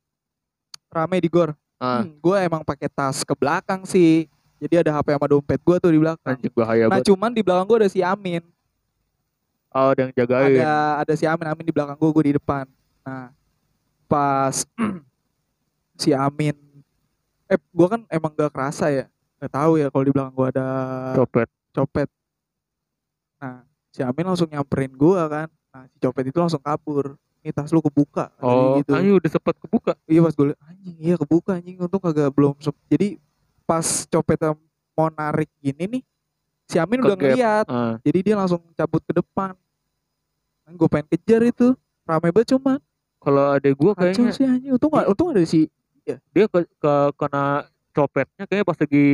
Rame 0.90 1.22
di 1.22 1.30
gor. 1.30 1.54
Ah. 1.80 2.04
Hmm, 2.04 2.12
gua 2.20 2.44
emang 2.44 2.62
pakai 2.62 2.92
tas 2.92 3.24
ke 3.24 3.32
belakang 3.32 3.88
sih. 3.88 4.28
Jadi 4.60 4.84
ada 4.84 4.92
HP 4.92 5.16
sama 5.16 5.26
dompet 5.26 5.60
gua 5.64 5.80
tuh 5.80 5.90
di 5.90 5.98
belakang. 5.98 6.36
Anjing 6.36 6.52
bahaya 6.52 6.84
Nah, 6.86 7.00
banget. 7.00 7.08
cuman 7.08 7.32
di 7.32 7.40
belakang 7.40 7.66
gua 7.66 7.78
ada 7.80 7.90
si 7.90 8.04
Amin. 8.04 8.44
Oh, 9.72 9.96
ada 9.96 10.02
yang 10.04 10.14
jagain. 10.14 10.60
Ada 10.60 10.72
ada 11.00 11.14
si 11.16 11.24
Amin, 11.24 11.48
Amin 11.48 11.64
di 11.64 11.72
belakang 11.72 11.96
gua, 11.96 12.12
gua 12.12 12.24
di 12.24 12.36
depan. 12.36 12.68
Nah, 13.02 13.32
pas 14.06 14.68
si 16.02 16.12
Amin 16.12 16.56
eh 17.48 17.58
gua 17.72 17.88
kan 17.90 18.02
emang 18.12 18.30
gak 18.30 18.52
kerasa 18.52 18.92
ya. 18.92 19.06
Gak 19.40 19.56
tahu 19.56 19.80
ya 19.80 19.88
kalau 19.88 20.04
di 20.04 20.12
belakang 20.12 20.36
gua 20.36 20.48
ada 20.52 20.68
Copet. 21.16 21.48
copet. 21.72 22.10
Nah, 23.40 23.64
si 23.90 24.04
Amin 24.04 24.28
langsung 24.28 24.52
nyamperin 24.52 24.92
gua 24.92 25.26
kan. 25.26 25.48
Nah, 25.72 25.88
si 25.88 25.96
copet 25.98 26.28
itu 26.28 26.36
langsung 26.36 26.60
kabur. 26.60 27.16
Ini 27.40 27.52
tas 27.52 27.72
lu 27.72 27.80
kebuka. 27.80 28.28
dia 28.32 28.44
Oh, 28.44 28.78
gitu. 28.78 28.92
ayo 28.94 29.12
udah 29.16 29.32
sempet 29.32 29.56
kebuka. 29.58 29.96
Iya 30.04 30.20
pas 30.22 30.34
gue 30.34 30.46
liat, 30.48 30.60
anjing 30.62 30.96
iya 30.98 31.16
kebuka 31.16 31.52
anjing 31.56 31.78
untung 31.78 32.02
kagak 32.02 32.30
belum 32.30 32.54
sep- 32.60 32.84
jadi 32.86 33.16
pas 33.64 33.86
copetnya 34.06 34.58
mau 34.92 35.08
narik 35.08 35.48
gini 35.58 35.86
nih 35.90 36.04
si 36.66 36.76
Amin 36.76 37.00
udah 37.00 37.14
Kegap. 37.14 37.32
ngeliat 37.32 37.66
Ah. 37.66 37.96
jadi 38.02 38.20
dia 38.22 38.36
langsung 38.36 38.60
cabut 38.74 39.00
ke 39.00 39.14
depan 39.14 39.56
kan 40.62 40.72
gue 40.72 40.88
pengen 40.88 41.08
kejar 41.08 41.42
itu 41.44 41.68
rame 42.04 42.30
banget 42.30 42.52
cuman 42.52 42.78
Kalau 43.20 43.46
gua 43.74 43.92
kacau 43.94 43.96
kayaknya 43.96 44.32
sih 44.32 44.44
anjing 44.44 44.72
untung 44.74 44.90
gak, 44.90 45.08
untung 45.08 45.28
ada 45.30 45.42
si 45.44 45.70
dia 46.04 46.46
ke, 46.46 46.60
ke 46.66 46.94
kena 47.16 47.64
copetnya 47.92 48.44
kayaknya 48.44 48.66
pas 48.66 48.78
lagi 48.78 49.06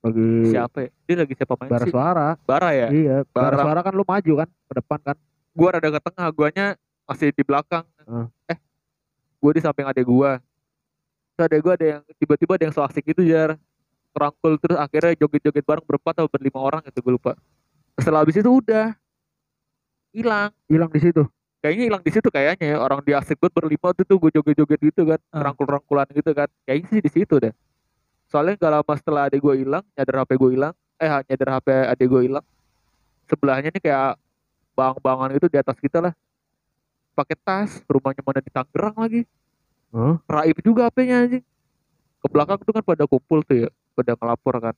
Bagi 0.00 0.28
siapa 0.48 0.76
ya? 0.80 0.90
Dia 1.04 1.16
lagi 1.18 1.34
siapa 1.36 1.54
main 1.54 1.68
bara 1.68 1.84
sih? 1.84 1.92
suara. 1.92 2.28
Bara 2.42 2.70
ya? 2.72 2.88
Iya, 2.88 3.16
bara 3.26 3.52
Barang. 3.52 3.64
suara 3.64 3.80
kan 3.80 3.92
lu 3.92 4.00
maju 4.02 4.32
kan 4.34 4.48
ke 4.48 4.72
depan 4.74 4.98
kan. 5.02 5.16
Gua 5.52 5.68
rada 5.70 5.88
ke 5.88 6.00
tengah, 6.00 6.28
guanya 6.30 6.66
masih 7.10 7.34
di 7.34 7.42
belakang. 7.42 7.82
Ah. 8.06 8.30
Eh, 8.46 8.58
gua 9.42 9.50
di 9.50 9.58
samping 9.58 9.86
adek 9.90 10.06
gua. 10.06 10.38
Terus 11.34 11.44
adek 11.50 11.60
gua 11.66 11.74
ada 11.74 11.86
yang 11.98 12.02
tiba-tiba 12.22 12.52
ada 12.54 12.64
yang 12.70 12.74
so 12.74 12.86
asik 12.86 13.10
itu 13.10 13.26
jar. 13.26 13.58
Kerangkul 14.14 14.58
terus 14.62 14.78
akhirnya 14.78 15.14
joget-joget 15.18 15.62
bareng 15.66 15.86
berempat 15.86 16.22
atau 16.22 16.30
berlima 16.30 16.58
orang 16.62 16.82
gitu 16.86 16.98
gue 16.98 17.14
lupa. 17.14 17.38
Setelah 17.94 18.26
habis 18.26 18.34
itu 18.38 18.50
udah 18.50 18.90
hilang. 20.10 20.50
Hilang 20.66 20.90
di 20.90 20.98
situ. 20.98 21.22
Kayaknya 21.62 21.84
hilang 21.86 22.02
di 22.02 22.10
situ 22.10 22.28
kayaknya 22.30 22.74
ya. 22.74 22.76
Orang 22.82 23.06
di 23.06 23.14
asik 23.14 23.38
banget 23.38 23.54
berlima 23.54 23.94
tuh 23.94 24.02
tuh 24.02 24.18
gue 24.18 24.30
joget-joget 24.34 24.80
gitu 24.82 25.02
kan. 25.06 25.20
Ah. 25.30 25.46
Rangkul-rangkulan 25.46 26.10
gitu 26.10 26.30
kan. 26.34 26.50
Kayaknya 26.66 26.86
sih 26.90 27.00
di 27.06 27.10
situ 27.10 27.34
deh. 27.38 27.54
Soalnya 28.30 28.54
gak 28.58 28.70
lama 28.70 28.92
setelah 28.94 29.22
adek 29.26 29.42
gue 29.42 29.54
hilang, 29.62 29.84
nyadar 29.94 30.22
HP 30.22 30.30
gue 30.38 30.50
hilang. 30.54 30.74
Eh 31.02 31.10
nyadar 31.10 31.48
HP 31.58 31.68
adek 31.70 32.06
gue 32.06 32.20
hilang. 32.30 32.46
Sebelahnya 33.30 33.70
nih 33.70 33.82
kayak 33.82 34.18
bang-bangan 34.74 35.30
itu 35.34 35.46
di 35.46 35.58
atas 35.58 35.78
kita 35.78 35.98
lah. 36.02 36.14
Pakai 37.20 37.36
tas, 37.36 37.84
rumahnya 37.84 38.24
mana 38.24 38.40
di 38.40 38.48
Tangerang 38.48 38.96
lagi. 38.96 39.28
Hah? 39.92 40.16
Raib 40.24 40.56
juga 40.64 40.88
HP-nya 40.88 41.28
anjing. 41.28 41.44
Ke 42.24 42.26
belakang 42.32 42.56
tuh 42.64 42.72
kan 42.72 42.80
pada 42.80 43.04
kumpul 43.04 43.44
tuh 43.44 43.66
ya, 43.66 43.68
pada 43.92 44.16
ngelapor 44.16 44.54
kan. 44.56 44.74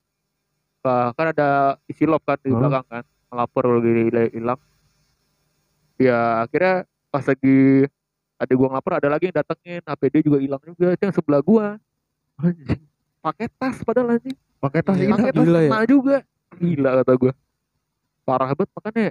Nah, 0.83 1.15
kan 1.15 1.27
ada 1.31 1.79
isi 1.87 2.03
lop 2.03 2.27
kan 2.27 2.35
di 2.43 2.51
Hah? 2.51 2.59
belakang 2.59 2.85
kan, 2.91 3.05
ngelapor 3.31 3.65
gini 3.79 4.11
hilang. 4.35 4.59
Ya 6.03 6.43
akhirnya 6.43 6.83
pas 7.15 7.23
lagi 7.23 7.87
ada 8.43 8.53
gua 8.59 8.69
ngelapor 8.75 8.93
ada 8.99 9.07
lagi 9.07 9.31
yang 9.31 9.37
datengin, 9.39 9.83
HP 9.87 10.03
dia 10.11 10.23
juga 10.27 10.39
hilang 10.43 10.63
juga, 10.67 10.87
itu 10.99 11.03
yang 11.07 11.15
sebelah 11.15 11.43
gua. 11.47 11.67
Anjing. 12.43 12.83
Pakai 13.23 13.47
tas 13.55 13.79
padahal 13.87 14.19
anjing. 14.19 14.35
Pakai 14.59 14.83
tas 14.83 14.99
Iya, 14.99 15.07
hilang. 15.07 15.19
Pakai 15.23 15.31
tas 15.31 15.47
gila 15.47 15.61
ya. 15.63 15.87
juga. 15.87 16.17
Gila 16.59 16.91
kata 17.07 17.13
gua. 17.15 17.33
Parah 18.27 18.51
banget 18.51 18.71
makanya 18.75 19.07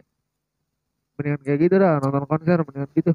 Mendingan 1.22 1.42
kayak 1.42 1.60
gitu 1.62 1.76
dah 1.78 1.94
nonton 1.98 2.26
konser 2.26 2.58
mendingan 2.60 2.90
gitu. 2.92 3.14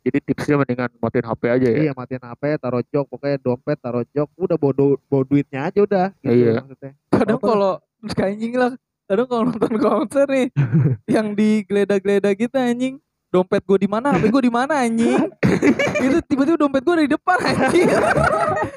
jadi 0.00 0.18
tipsnya 0.22 0.56
mendingan 0.56 0.88
matiin 0.96 1.26
HP 1.26 1.42
aja 1.44 1.66
ya. 1.66 1.78
Iya 1.82 1.92
matiin 1.92 2.22
HP, 2.22 2.42
taruh 2.56 2.80
jok, 2.86 3.04
pokoknya 3.10 3.36
dompet, 3.36 3.76
taruh 3.76 4.06
jok, 4.08 4.28
udah 4.38 4.56
bodo 4.56 4.96
bawa 5.04 5.22
duitnya 5.22 5.60
aja 5.66 5.80
udah. 5.82 6.06
Gitu 6.16 6.32
Iya. 6.32 6.62
maksudnya. 6.62 6.92
kadang 7.10 7.38
kalau 7.38 7.72
kayak 8.08 8.28
anjing 8.32 8.52
lah 8.54 8.70
kadang 9.04 9.26
kalau 9.26 9.42
nonton 9.44 9.74
konser 9.76 10.24
nih 10.24 10.46
yang 11.18 11.34
digeledah-geledah 11.34 12.32
gitu 12.32 12.56
anjing 12.56 12.94
dompet 13.28 13.60
gue 13.60 13.78
di 13.78 13.88
mana 13.90 14.14
HP 14.14 14.30
gue 14.30 14.42
di 14.42 14.52
mana 14.54 14.80
anjing 14.80 15.18
itu 16.06 16.18
tiba-tiba 16.24 16.56
dompet 16.56 16.80
gue 16.80 17.04
di 17.04 17.10
depan 17.10 17.36
anjing 17.42 17.88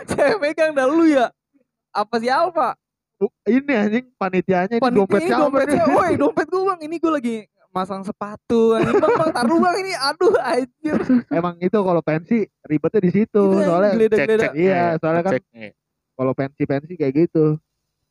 saya 0.10 0.36
pegang 0.36 0.74
dah 0.74 0.84
lu 0.84 1.06
ya 1.06 1.30
apa 1.92 2.16
sih 2.18 2.28
Alfa 2.28 2.76
ini 3.46 3.72
anjing 3.72 4.06
panitianya 4.18 4.76
ini 4.76 4.82
Panitia 4.82 4.98
dompet 4.98 5.20
ini 5.22 5.30
siapa 5.30 5.44
dompetnya, 5.46 5.80
nih? 5.80 5.94
woi 5.94 6.12
dompet 6.18 6.48
gue 6.50 6.62
bang, 6.66 6.80
ini 6.82 6.96
gue 6.98 7.12
lagi 7.14 7.36
masang 7.72 8.04
sepatu, 8.04 8.76
bang, 8.76 9.00
bang 9.00 9.32
taruh 9.32 9.60
bang 9.64 9.76
ini, 9.80 9.94
aduh 9.96 10.36
anjir. 10.44 11.00
Emang 11.32 11.56
itu 11.64 11.78
kalau 11.80 12.02
pensi 12.04 12.44
ribetnya 12.68 13.00
di 13.00 13.12
situ. 13.12 13.44
Itu 13.56 13.64
soalnya 13.64 13.96
anjing, 13.96 14.12
Cek 14.12 14.28
cek. 14.28 14.52
Iya, 14.60 14.84
soalnya 15.00 15.24
kan 15.24 15.34
kalau 16.20 16.32
pensi-pensi 16.36 16.94
kayak 17.00 17.14
gitu. 17.28 17.56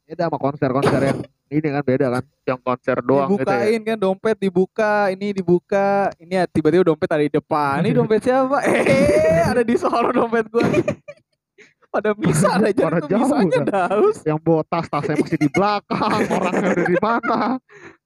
Itu 0.08 0.18
sama 0.18 0.40
konser-konser 0.40 1.00
yang 1.06 1.20
ini 1.50 1.66
kan 1.66 1.82
beda 1.82 2.06
kan. 2.14 2.24
yang 2.46 2.60
konser 2.62 2.96
doang 3.02 3.30
gitu 3.34 3.42
ya. 3.42 3.58
Dibukain 3.58 3.80
kan 3.82 3.98
dompet 3.98 4.36
dibuka, 4.38 4.94
ini 5.10 5.26
dibuka, 5.34 6.10
ini 6.18 6.34
ya, 6.38 6.44
tiba-tiba 6.46 6.82
dompet 6.86 7.10
ada 7.10 7.22
di 7.22 7.30
depan. 7.30 7.82
Ini 7.82 7.90
dompet 7.94 8.20
siapa? 8.22 8.58
Eh, 8.70 9.42
ada 9.46 9.62
di 9.66 9.74
sono 9.74 10.10
dompet 10.14 10.46
gue. 10.50 10.62
Pada 11.90 12.14
bisa 12.14 12.54
ada 12.54 12.70
Pada 12.70 13.02
tuh 13.02 13.10
jauh, 13.10 13.34
kan? 13.50 13.66
daus. 13.66 14.22
Yang 14.22 14.38
bawa 14.46 14.62
tas-tasnya 14.62 15.14
masih 15.18 15.38
di 15.42 15.48
belakang, 15.50 16.22
orangnya 16.30 16.68
udah 16.70 16.86
di 16.86 16.98
mana. 17.02 17.38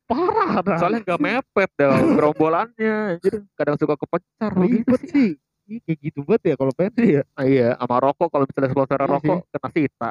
Parah 0.04 0.60
dah. 0.60 0.76
Soalnya 0.76 1.00
nggak 1.02 1.20
mepet 1.20 1.70
dah 1.74 1.96
gerombolannya. 2.16 2.96
Jadi 3.24 3.36
kadang 3.56 3.76
suka 3.80 3.94
kepencar 3.96 4.50
gitu 4.52 4.62
ribet 4.62 5.00
sih. 5.08 5.10
sih. 5.10 5.30
Ih, 5.64 5.80
kayak 5.80 5.98
gitu 6.04 6.20
banget 6.28 6.52
ya 6.52 6.54
kalau 6.60 6.72
pensi 6.76 7.04
ya. 7.16 7.22
Ah, 7.32 7.48
iya, 7.48 7.72
sama 7.80 7.96
rokok 7.96 8.28
kalau 8.28 8.44
misalnya 8.44 8.68
sponsor 8.68 8.98
Iya 9.00 9.08
rokok 9.08 9.38
kena 9.48 9.68
sita. 9.72 10.10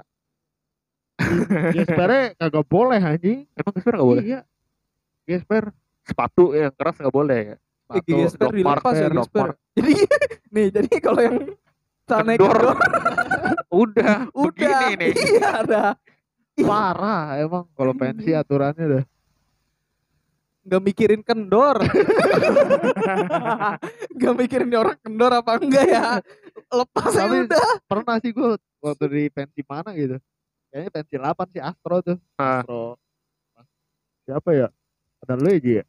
Ya 1.78 1.84
sebenarnya 1.86 2.24
kagak 2.36 2.66
boleh 2.66 2.98
anjing. 3.00 3.40
Emang 3.54 3.74
gesper 3.78 3.94
nggak 3.94 4.10
boleh? 4.10 4.24
Iya. 4.26 4.40
Gesper. 5.30 5.64
Sepatu 6.04 6.52
yang 6.52 6.74
keras 6.74 6.98
nggak 6.98 7.14
boleh 7.14 7.40
ya. 7.40 7.56
Eh, 7.56 8.02
Sepatu, 8.02 8.14
gesper 8.18 8.42
Doc 8.42 8.54
dilepas 8.58 8.94
ya 8.98 9.08
gesper. 9.08 9.48
Jadi 9.78 9.94
nih, 10.58 10.68
jadi 10.74 10.92
kalau 11.00 11.22
yang 11.22 11.38
celana 12.04 12.32
Kendor. 12.34 12.58
kendor, 12.58 12.76
Udah, 13.84 14.16
udah, 14.34 14.50
begini 14.50 14.94
nih. 15.00 15.12
iya 15.18 15.48
ada. 15.62 15.84
Parah 16.54 17.42
emang 17.42 17.66
kalau 17.74 17.94
pensi 17.94 18.34
aturannya 18.34 18.86
dah. 18.90 19.04
Nggak 20.64 20.82
mikirin 20.82 21.22
kendor 21.22 21.78
nggak 24.16 24.34
mikirin 24.36 24.70
orang 24.72 24.98
kendor 25.00 25.32
apa 25.34 25.52
enggak 25.60 25.86
ya 25.86 26.06
lepas 26.72 27.12
aja 27.12 27.28
Tapi- 27.28 27.46
udah 27.46 27.70
Pernah 27.86 28.16
sih 28.18 28.32
gue 28.32 28.50
waktu 28.82 29.06
di 29.06 29.24
pensi 29.30 29.62
mana 29.64 29.94
gitu. 29.94 30.18
Kayaknya 30.68 30.90
pensi 30.90 31.14
8 31.14 31.54
sih 31.54 31.62
Astro 31.62 31.96
tuh. 32.02 32.18
Ah. 32.36 32.66
Astro. 32.66 32.98
Siapa 34.26 34.50
ya? 34.52 34.68
Ada 35.22 35.38
lu 35.38 35.48
aja 35.48 35.72
ya? 35.80 35.84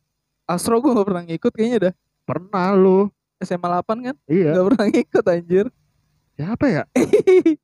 Astro 0.44 0.76
gue 0.78 0.92
gak 0.92 1.08
pernah 1.08 1.24
ngikut 1.24 1.50
kayaknya 1.50 1.78
dah 1.88 1.94
Pernah 2.24 2.66
lu. 2.76 3.08
SMA 3.40 3.64
8 3.64 4.04
kan 4.04 4.14
Iya. 4.28 4.50
gak 4.52 4.66
pernah 4.68 4.86
ngikut 4.86 5.24
anjir 5.26 5.66
Siapa 6.36 6.66
ya? 6.68 6.82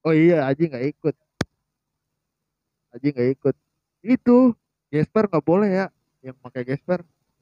Oh 0.00 0.16
iya, 0.16 0.48
Aji 0.48 0.64
nggak 0.64 0.86
ikut. 0.96 1.12
Aji 2.90 3.06
nggak 3.12 3.30
ikut. 3.36 3.54
Itu 4.00 4.56
gesper 4.88 5.28
nggak 5.28 5.44
boleh 5.44 5.68
ya. 5.68 5.86
Yang 6.20 6.36
pakai 6.44 6.62
gesper 6.68 7.00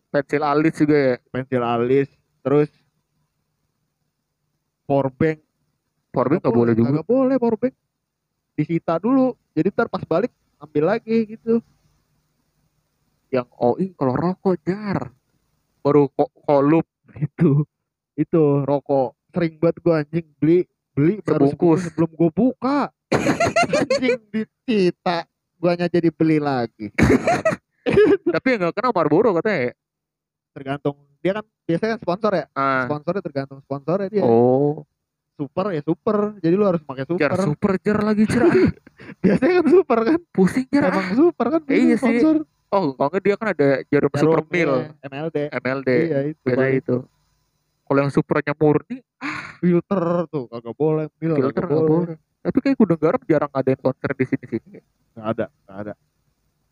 Pensil 0.08 0.40
alis 0.40 0.72
juga 0.72 0.96
ya. 0.96 1.16
pensil 1.28 1.60
alis, 1.60 2.08
terus 2.40 2.72
powerbank. 4.88 5.44
Powerbank 6.08 6.40
nggak 6.40 6.56
boleh 6.56 6.72
juga. 6.72 6.88
Nggak 6.96 7.08
boleh 7.12 7.36
powerbank. 7.36 7.74
Disita 8.56 8.96
dulu. 8.96 9.36
Jadi 9.52 9.68
ntar 9.68 9.92
pas 9.92 10.00
balik 10.08 10.32
ambil 10.56 10.96
lagi 10.96 11.36
gitu. 11.36 11.60
Yang 13.28 13.48
OI 13.60 13.92
kalau 13.92 14.16
rokok 14.16 14.56
jar. 14.64 15.12
Baru 15.84 16.08
kok 16.08 16.32
kolup. 16.40 16.88
Itu. 17.28 17.68
Itu 18.16 18.64
rokok. 18.64 19.12
Sering 19.36 19.60
banget 19.60 19.76
gua 19.84 20.00
anjing 20.00 20.24
beli 20.40 20.64
beli 20.96 21.20
sebungkus 21.20 21.84
sebelum 21.84 22.08
gua 22.16 22.32
buka. 22.32 22.80
anjing 23.76 24.24
disita. 24.32 25.28
Guanya 25.60 25.84
jadi 25.84 26.08
beli 26.08 26.40
lagi. 26.40 26.88
Tapi 28.36 28.46
yang 28.54 28.60
nggak 28.68 28.74
kena 28.76 28.90
Marlboro 28.94 29.30
katanya 29.40 29.60
ya. 29.70 29.74
Tergantung 30.54 30.96
dia 31.18 31.32
kan 31.38 31.44
biasanya 31.66 31.96
sponsor 31.98 32.32
ya. 32.34 32.44
Ah. 32.54 32.86
Sponsornya 32.86 33.22
tergantung 33.22 33.58
sponsornya 33.62 34.08
dia. 34.10 34.22
Oh, 34.24 34.86
Super 35.38 35.70
ya 35.70 35.82
super. 35.86 36.34
Jadi 36.42 36.54
lu 36.58 36.66
harus 36.66 36.82
pakai 36.82 37.06
super. 37.06 37.22
jar 37.22 37.32
super 37.38 37.72
jar 37.78 37.98
lagi 38.02 38.26
jar. 38.26 38.42
Biasanya 39.22 39.62
kan 39.62 39.66
super 39.70 39.98
kan. 40.02 40.20
Pusing 40.34 40.66
jar. 40.66 40.82
ah. 40.82 40.90
Emang 40.90 41.08
super 41.14 41.46
kan 41.46 41.60
Iya 41.70 41.94
sih. 41.94 41.96
sponsor. 41.98 42.36
Oh, 42.68 42.92
kalau 42.98 43.08
nggak 43.08 43.22
dia 43.24 43.34
kan 43.40 43.48
ada 43.56 43.68
jarum, 43.88 44.12
super 44.12 44.44
Jarum, 44.44 44.46
mil, 44.52 44.72
iya, 44.76 45.08
MLD. 45.08 45.36
MLD. 45.56 45.88
Iya 45.88 46.18
itu. 46.28 46.40
Biasanya 46.44 46.74
itu. 46.76 46.96
Kalau 47.88 47.98
yang 48.04 48.12
supernya 48.12 48.52
murni, 48.52 49.00
Filter 49.58 50.04
tuh 50.28 50.44
kagak 50.52 50.76
boleh. 50.76 51.06
Mil 51.16 51.32
filter 51.32 51.64
kagak 51.64 51.72
nggak 51.72 51.88
boleh. 51.88 52.16
Tapi 52.44 52.58
kayak 52.60 52.76
Garam 53.00 53.22
jarang 53.24 53.50
ngadain 53.50 53.80
konser 53.80 54.10
di 54.12 54.24
sini-sini. 54.28 54.78
Nggak 55.16 55.26
ada, 55.32 55.46
nggak 55.48 55.78
ada. 55.80 55.92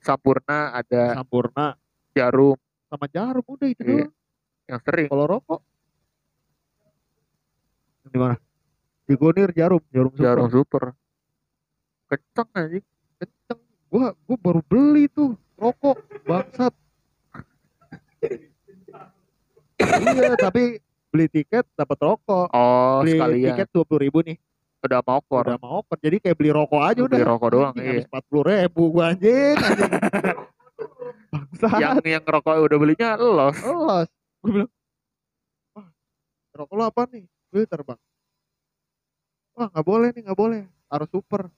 Sampurna 0.06 0.70
ada 0.70 1.18
Sampurna 1.18 1.74
Jarum 2.14 2.54
sama 2.86 3.10
jarum 3.10 3.42
udah 3.42 3.66
itu 3.66 3.82
Iya. 3.82 4.06
doang. 4.06 4.12
yang 4.70 4.80
sering 4.86 5.08
Kalau 5.10 5.26
rokok 5.26 5.60
di 8.06 8.18
mana? 8.22 8.38
Di 9.06 9.14
Gonir 9.18 9.50
jarum, 9.50 9.82
jarum 9.90 10.14
super. 10.14 10.22
Jarum 10.22 10.46
super 10.46 10.84
kenceng 12.06 12.50
aja 12.54 12.78
kenceng. 13.18 13.60
Gua 13.90 14.14
gua 14.26 14.36
baru 14.38 14.60
beli 14.62 15.10
tuh 15.10 15.34
rokok 15.58 15.98
bangsat. 16.22 16.70
iya, 20.06 20.34
tapi 20.38 20.78
beli 21.10 21.26
tiket 21.30 21.66
dapat 21.74 21.98
rokok. 21.98 22.46
oh 22.50 23.02
beli 23.02 23.18
sekalian 23.18 23.46
tiket 23.54 23.68
dua 23.74 23.84
puluh 23.84 24.00
ribu 24.06 24.22
nih. 24.22 24.38
Udah 24.84 25.00
mau 25.02 25.20
kor 25.24 25.44
Udah 25.48 25.60
mau 25.60 25.80
open. 25.80 25.98
Jadi 25.98 26.16
kayak 26.20 26.36
beli 26.36 26.50
rokok 26.52 26.82
aja 26.82 27.00
udah. 27.02 27.16
beli 27.16 27.26
rokok 27.26 27.48
doang 27.52 27.74
iya 27.78 27.90
habis 27.96 28.06
empat 28.08 28.24
puluh 28.28 28.44
ribu 28.44 28.82
gua 28.92 29.04
anjing. 29.14 29.56
anjing. 29.56 29.92
Yang 31.80 31.96
yang 32.04 32.24
rokok 32.24 32.54
udah 32.60 32.78
belinya 32.78 33.08
los 33.16 33.56
Los. 33.64 34.08
Gue 34.44 34.50
bilang, 34.52 34.70
wah, 35.74 35.88
rokok 36.54 36.74
lo 36.76 36.84
apa 36.86 37.02
nih? 37.10 37.24
Gue 37.50 37.62
terbang. 37.66 37.98
Wah 39.56 39.66
nggak 39.72 39.86
boleh 39.86 40.08
nih 40.12 40.22
nggak 40.22 40.38
boleh. 40.38 40.62
Harus 40.92 41.08
super. 41.10 41.48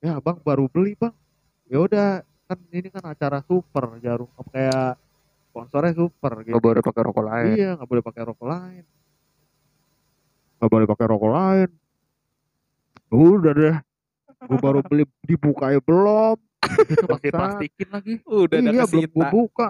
Ya 0.00 0.16
bang 0.22 0.38
baru 0.40 0.70
beli 0.70 0.96
bang. 0.96 1.12
Ya 1.68 1.78
udah 1.82 2.08
kan 2.48 2.58
ini 2.74 2.88
kan 2.90 3.04
acara 3.06 3.44
super 3.46 3.94
jarum 4.02 4.26
apa 4.34 4.50
kayak 4.50 4.92
sponsornya 5.50 5.94
super 5.94 6.42
gitu. 6.42 6.58
nggak 6.58 6.66
boleh 6.66 6.82
pakai 6.82 7.02
rokok 7.06 7.24
lain 7.26 7.54
Iya 7.54 7.70
nggak 7.78 7.88
boleh 7.90 8.02
pakai 8.02 8.22
rokok 8.26 8.46
lain. 8.46 8.84
Nggak 10.58 10.70
boleh 10.70 10.86
pakai 10.90 11.06
rokok 11.10 11.30
lain. 11.30 11.68
Udah 13.10 13.52
deh. 13.52 13.76
Gue 14.46 14.58
baru 14.58 14.80
beli 14.88 15.04
dibuka 15.22 15.70
ya 15.70 15.80
belum. 15.82 16.38
itu 16.60 17.04
pasti 17.08 17.28
Bangsat. 17.28 17.32
plastikin 17.34 17.88
lagi. 17.90 18.12
Udah 18.24 18.56
ada 18.56 18.70
iya 18.70 18.84
belum 18.86 19.10
gue 19.10 19.26
buka. 19.28 19.68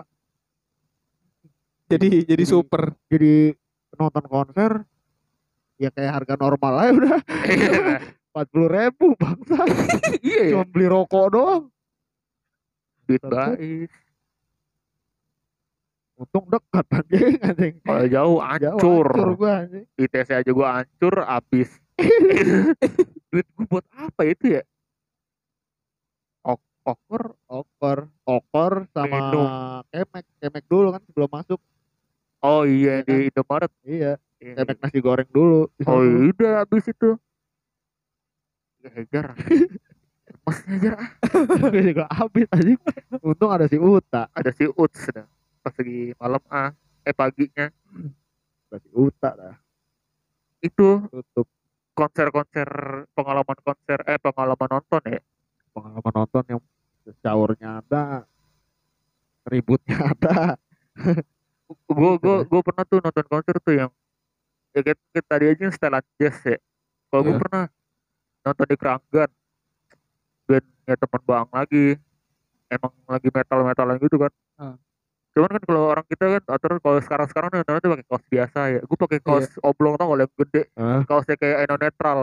Jadi 1.88 2.08
jadi 2.22 2.44
super. 2.44 2.94
Jadi 3.08 3.54
nonton 3.96 4.24
konser 4.26 4.72
ya 5.80 5.88
kayak 5.90 6.12
harga 6.22 6.34
normal 6.36 6.72
aja 6.78 6.92
udah. 6.92 7.18
Empat 8.30 8.46
puluh 8.52 8.68
ribu 8.70 9.06
bangsa. 9.18 9.58
Iya 10.22 10.40
ya 10.44 10.50
cuma 10.54 10.64
beli 10.68 10.86
rokok 10.86 11.26
doang. 11.32 11.62
Duit 13.08 13.22
baik. 13.24 13.88
Untung 16.14 16.44
dekat 16.46 16.86
anjing 16.92 17.34
anjing. 17.40 17.74
Kalau 17.80 18.04
jauh 18.06 18.12
Jauh, 18.12 18.38
hancur. 18.44 19.08
hancur 19.08 19.30
gua 19.34 19.52
anjing. 19.64 19.86
Di 19.96 20.04
TC 20.06 20.28
aja 20.36 20.50
gua 20.52 20.68
hancur 20.78 21.14
habis 21.24 21.70
duit 23.30 23.46
gua 23.54 23.64
buat 23.68 23.86
apa 23.94 24.22
itu 24.26 24.58
ya? 24.58 24.62
Ok 26.42 26.60
okor 26.84 27.36
okor 27.46 27.98
okor 28.24 28.72
sama 28.96 29.30
Minum. 29.30 29.48
kemek 29.92 30.24
kemek 30.40 30.64
dulu 30.66 30.88
kan 30.96 31.02
sebelum 31.04 31.30
masuk. 31.30 31.60
Oh 32.40 32.64
iya 32.64 33.04
Iya 33.04 33.06
di 33.06 33.14
Indomaret. 33.28 33.72
Iya 33.84 34.12
Iya, 34.40 34.52
kemek 34.64 34.78
nasi 34.80 34.98
goreng 35.04 35.28
dulu 35.28 35.68
oh 35.84 36.00
iya 36.00 36.32
udah 36.32 36.52
habis 36.64 36.88
itu. 36.88 37.10
Ya 38.80 38.88
hejar 38.96 39.36
masih 40.40 40.64
hejar 40.72 40.94
ah. 40.96 41.10
Juga 41.68 42.04
habis 42.08 42.48
anjing. 42.48 42.80
Untung 43.20 43.52
ada 43.52 43.68
si 43.68 43.76
Uta. 43.76 44.32
Ada 44.32 44.50
si 44.56 44.64
Uts 44.64 45.12
dah 45.12 45.28
pas 45.60 45.76
lagi 45.76 46.16
malam 46.16 46.40
ah. 46.48 46.72
Eh 47.04 47.12
paginya. 47.12 47.68
Ada 48.72 48.76
si 48.80 48.88
Uta 48.96 49.30
dah. 49.36 49.56
Itu. 50.64 51.04
Tutup 51.12 51.44
konser-konser 52.00 52.68
pengalaman 53.12 53.58
konser 53.60 53.98
eh 54.08 54.16
pengalaman 54.16 54.68
nonton 54.72 55.02
ya. 55.04 55.20
Pengalaman 55.76 56.12
nonton 56.16 56.42
yang 56.48 56.60
caurnya 57.20 57.84
ada 57.84 58.24
ributnya 59.44 59.96
ada. 60.16 60.56
Gue 61.86 62.12
gue 62.16 62.36
gue 62.48 62.60
pernah 62.64 62.84
tuh 62.88 62.98
nonton 63.04 63.26
konser 63.28 63.56
tuh 63.60 63.74
yang 63.76 63.90
ya 64.72 64.80
kayak, 64.80 64.98
kayak 65.12 65.26
tadi 65.28 65.44
aja 65.52 65.60
yang 65.68 65.74
setelan 65.74 66.04
jazz 66.16 66.38
ya. 66.42 66.58
Kalau 67.12 67.22
gue 67.26 67.34
Iya. 67.36 67.40
pernah 67.44 67.64
nonton 68.40 68.66
di 68.66 68.76
Keranggan 68.80 69.30
bandnya 70.48 70.94
teman 70.96 71.22
bang 71.22 71.48
lagi 71.52 71.84
emang 72.70 72.92
lagi 73.06 73.28
metal 73.30 73.58
metalan 73.62 73.96
gitu 74.00 74.16
kan. 74.16 74.32
Cuman 75.40 75.56
kan 75.56 75.62
kalau 75.64 75.82
orang 75.88 76.04
kita 76.04 76.24
kan 76.36 76.42
atau 76.52 76.68
kalau 76.76 77.00
sekarang 77.00 77.26
sekarang 77.32 77.48
nonton 77.48 77.80
tuh 77.80 77.90
pakai 77.96 78.06
kaos 78.12 78.24
biasa 78.28 78.60
ya. 78.76 78.80
Gue 78.84 78.96
pakai 79.00 79.18
kaos 79.24 79.48
Iya. 79.48 79.64
oblong 79.64 79.96
tau 79.96 80.12
kalau 80.12 80.20
yang 80.20 80.32
gede? 80.36 80.62
Hah? 80.76 81.00
kaosnya 81.08 81.40
kayak 81.40 81.64
eno 81.64 81.80
netral 81.80 82.18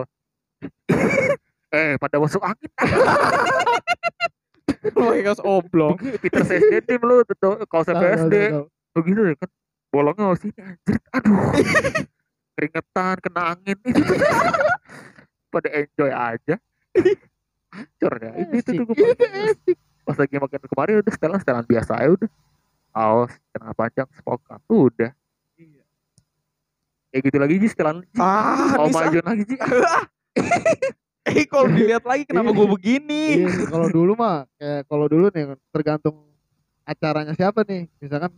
eh 1.82 1.98
pada 1.98 2.22
masuk 2.22 2.46
angin. 2.46 2.70
Lu 4.94 5.10
pakai 5.10 5.24
kaos 5.26 5.42
oblong. 5.42 5.98
Peter 6.22 6.46
SD 6.46 6.74
tim 6.86 7.02
lu 7.02 7.26
tuh 7.26 7.34
tahu, 7.42 7.66
PSD 7.66 8.54
begitu 8.94 9.22
ya 9.26 9.34
kan? 9.34 9.50
Bolongnya 9.90 10.30
harus 10.30 10.46
sini 10.46 10.62
anjir 10.62 11.02
aduh. 11.10 11.58
Keringetan 12.54 13.18
kena 13.18 13.42
angin. 13.58 13.78
Pada 15.50 15.70
enjoy 15.74 16.14
aja. 16.14 16.56
Hancur 17.74 18.14
ya. 18.22 18.32
Itu 18.46 18.62
itu 18.62 18.70
tuh 18.78 18.86
gua 18.86 18.94
pas 20.08 20.16
lagi 20.16 20.40
makin 20.40 20.64
kemarin 20.72 21.04
udah 21.04 21.12
setelan 21.12 21.40
setelan 21.44 21.68
biasa 21.68 22.00
aja 22.00 22.16
udah 22.16 22.30
kaos 22.98 23.30
celana 23.54 23.74
panjang 23.74 24.10
spokat 24.12 24.58
udah 24.66 25.12
kayak 27.08 27.22
gitu 27.24 27.38
lagi 27.38 27.56
sih 27.62 27.70
setelan. 27.70 28.02
Ah, 28.18 28.74
mau 28.76 28.90
Nisa. 28.90 28.98
maju 29.00 29.20
lagi 29.22 29.44
sih 29.46 29.58
Eh 31.28 31.44
kalau 31.44 31.68
dilihat 31.68 32.04
lagi 32.04 32.24
kenapa 32.24 32.50
Iya. 32.50 32.56
gue 32.56 32.68
begini? 32.72 33.24
Iya, 33.44 33.50
kalau 33.68 33.88
dulu 33.88 34.16
mah 34.16 34.48
kayak 34.56 34.82
kalau 34.88 35.06
dulu 35.06 35.28
nih 35.28 35.44
tergantung 35.70 36.16
acaranya 36.84 37.36
siapa 37.36 37.68
nih. 37.68 37.92
Misalkan 38.00 38.32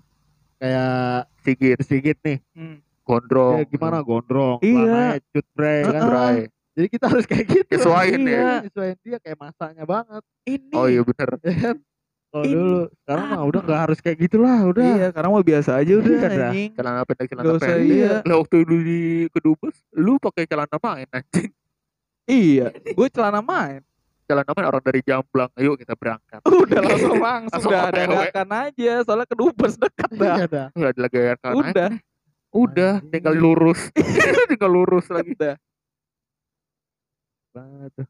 kayak 0.58 1.30
sigit 1.40 1.78
Sigit 1.86 2.18
nih. 2.20 2.42
Hmm. 2.52 2.82
gondrong 3.06 3.62
Ya, 3.62 3.66
gimana 3.66 4.02
gondrong, 4.02 4.58
Iya. 4.62 5.22
cut 5.30 5.46
bre 5.54 5.86
kan. 5.86 6.02
Bray. 6.04 6.38
Jadi 6.74 6.88
kita 6.90 7.06
harus 7.10 7.26
kayak 7.26 7.46
gitu. 7.46 7.70
Nyesuaiin 7.74 8.22
Iya, 8.22 8.38
ya. 8.38 8.54
Nyesuaiin 8.66 8.98
dia 9.02 9.18
kayak 9.18 9.38
masanya 9.38 9.84
banget. 9.86 10.24
Ini. 10.46 10.74
oh 10.74 10.86
iya 10.86 11.02
bener 11.02 11.30
ya 12.30 12.40
Ini. 12.40 12.54
dulu 12.54 12.78
sekarang 12.96 13.26
mah 13.28 13.42
udah 13.44 13.62
nggak 13.64 13.82
harus 13.82 13.98
kayak 14.00 14.18
gitulah, 14.20 14.58
udah. 14.64 14.86
Iya, 14.86 15.06
sekarang 15.10 15.30
mah 15.32 15.42
biasa 15.44 15.72
aja 15.76 15.94
udah 15.96 16.12
Iya, 16.12 16.22
dah. 16.22 16.30
anjing. 16.46 16.70
celana 16.74 17.02
pendek 17.04 17.26
celana 17.28 17.44
Gak 17.44 17.56
usah 17.56 17.68
pendek 17.68 17.90
iya. 17.92 18.14
lah 18.22 18.36
waktu 18.38 18.56
dulu 18.62 18.76
di 18.80 19.02
kedubes 19.30 19.76
lu 19.92 20.14
pakai 20.18 20.44
celana 20.46 20.78
main 20.78 21.08
anjing 21.10 21.50
Iya, 22.24 22.68
gue 22.72 23.08
celana 23.10 23.42
main. 23.42 23.82
celana 24.22 24.52
main 24.52 24.68
orang 24.68 24.84
dari 24.84 25.02
Jamblang 25.02 25.50
ayo 25.56 25.74
kita 25.74 25.94
berangkat 25.94 26.38
Udah 26.62 26.80
langsung 26.80 27.18
langsung 27.18 27.66
udah 27.66 27.82
ada 27.84 27.98
OTW. 28.00 28.14
dadakan 28.14 28.50
aja, 28.62 28.94
soalnya 29.02 29.26
kedubes 29.26 29.74
dekat 29.76 30.10
dah. 30.14 30.36
Iya 30.36 30.46
dah. 30.46 30.68
nggak 30.72 30.90
ada 30.92 31.00
lagi 31.02 31.18
air 31.18 31.38
kan 31.40 31.54
Udah, 31.56 31.90
udah 32.52 32.94
tinggal 33.10 33.34
lurus 33.34 33.82
tinggal 34.50 34.70
lurus 34.70 35.10
lagi 35.10 35.34
udah. 35.34 35.58
Aduh. 37.52 38.06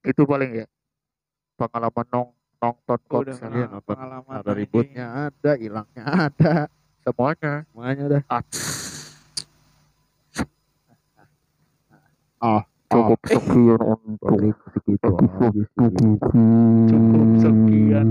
itu 0.00 0.22
paling 0.22 0.50
ya 0.54 0.66
pengalaman 1.52 2.06
nong 2.08 2.28
nonton 2.58 2.98
konser 3.06 3.38
pengalaman, 3.38 3.70
nonton. 3.70 4.42
Ada 4.42 4.52
ributnya 4.52 5.06
ada, 5.30 5.50
hilangnya 5.54 6.04
ada, 6.06 6.54
semuanya 7.06 7.62
semuanya 7.70 8.02
udah. 8.10 8.22
Oh, 12.38 12.62
cukup 12.86 13.20
sekian 13.26 13.80
untuk 13.82 14.30
Cukup 16.88 17.28
sekian. 17.42 18.08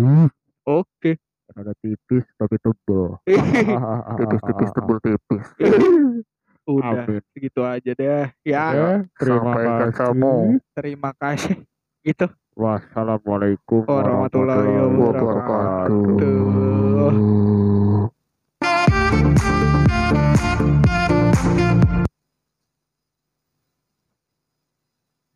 Oke. 0.68 1.12
ada 1.56 1.72
tipis 1.80 2.28
tapi 2.36 2.56
tebel. 2.60 3.18
tipis-tipis 4.20 4.70
tebel 4.76 4.98
tipis 5.00 5.46
Udah, 6.68 7.08
Amin. 7.08 7.24
segitu 7.32 7.64
aja 7.64 7.92
deh. 7.96 8.28
Ya, 8.44 8.66
Ya, 8.76 8.88
terima 9.16 9.56
sampai 9.56 9.64
kasih. 9.64 9.88
ketemu. 9.96 10.36
terima 10.76 11.12
kasih. 11.16 11.56
Gitu. 12.04 12.28
Wassalamualaikum 12.58 13.86
warahmatullahi 13.86 14.90
wabarakatuh. 14.98 16.10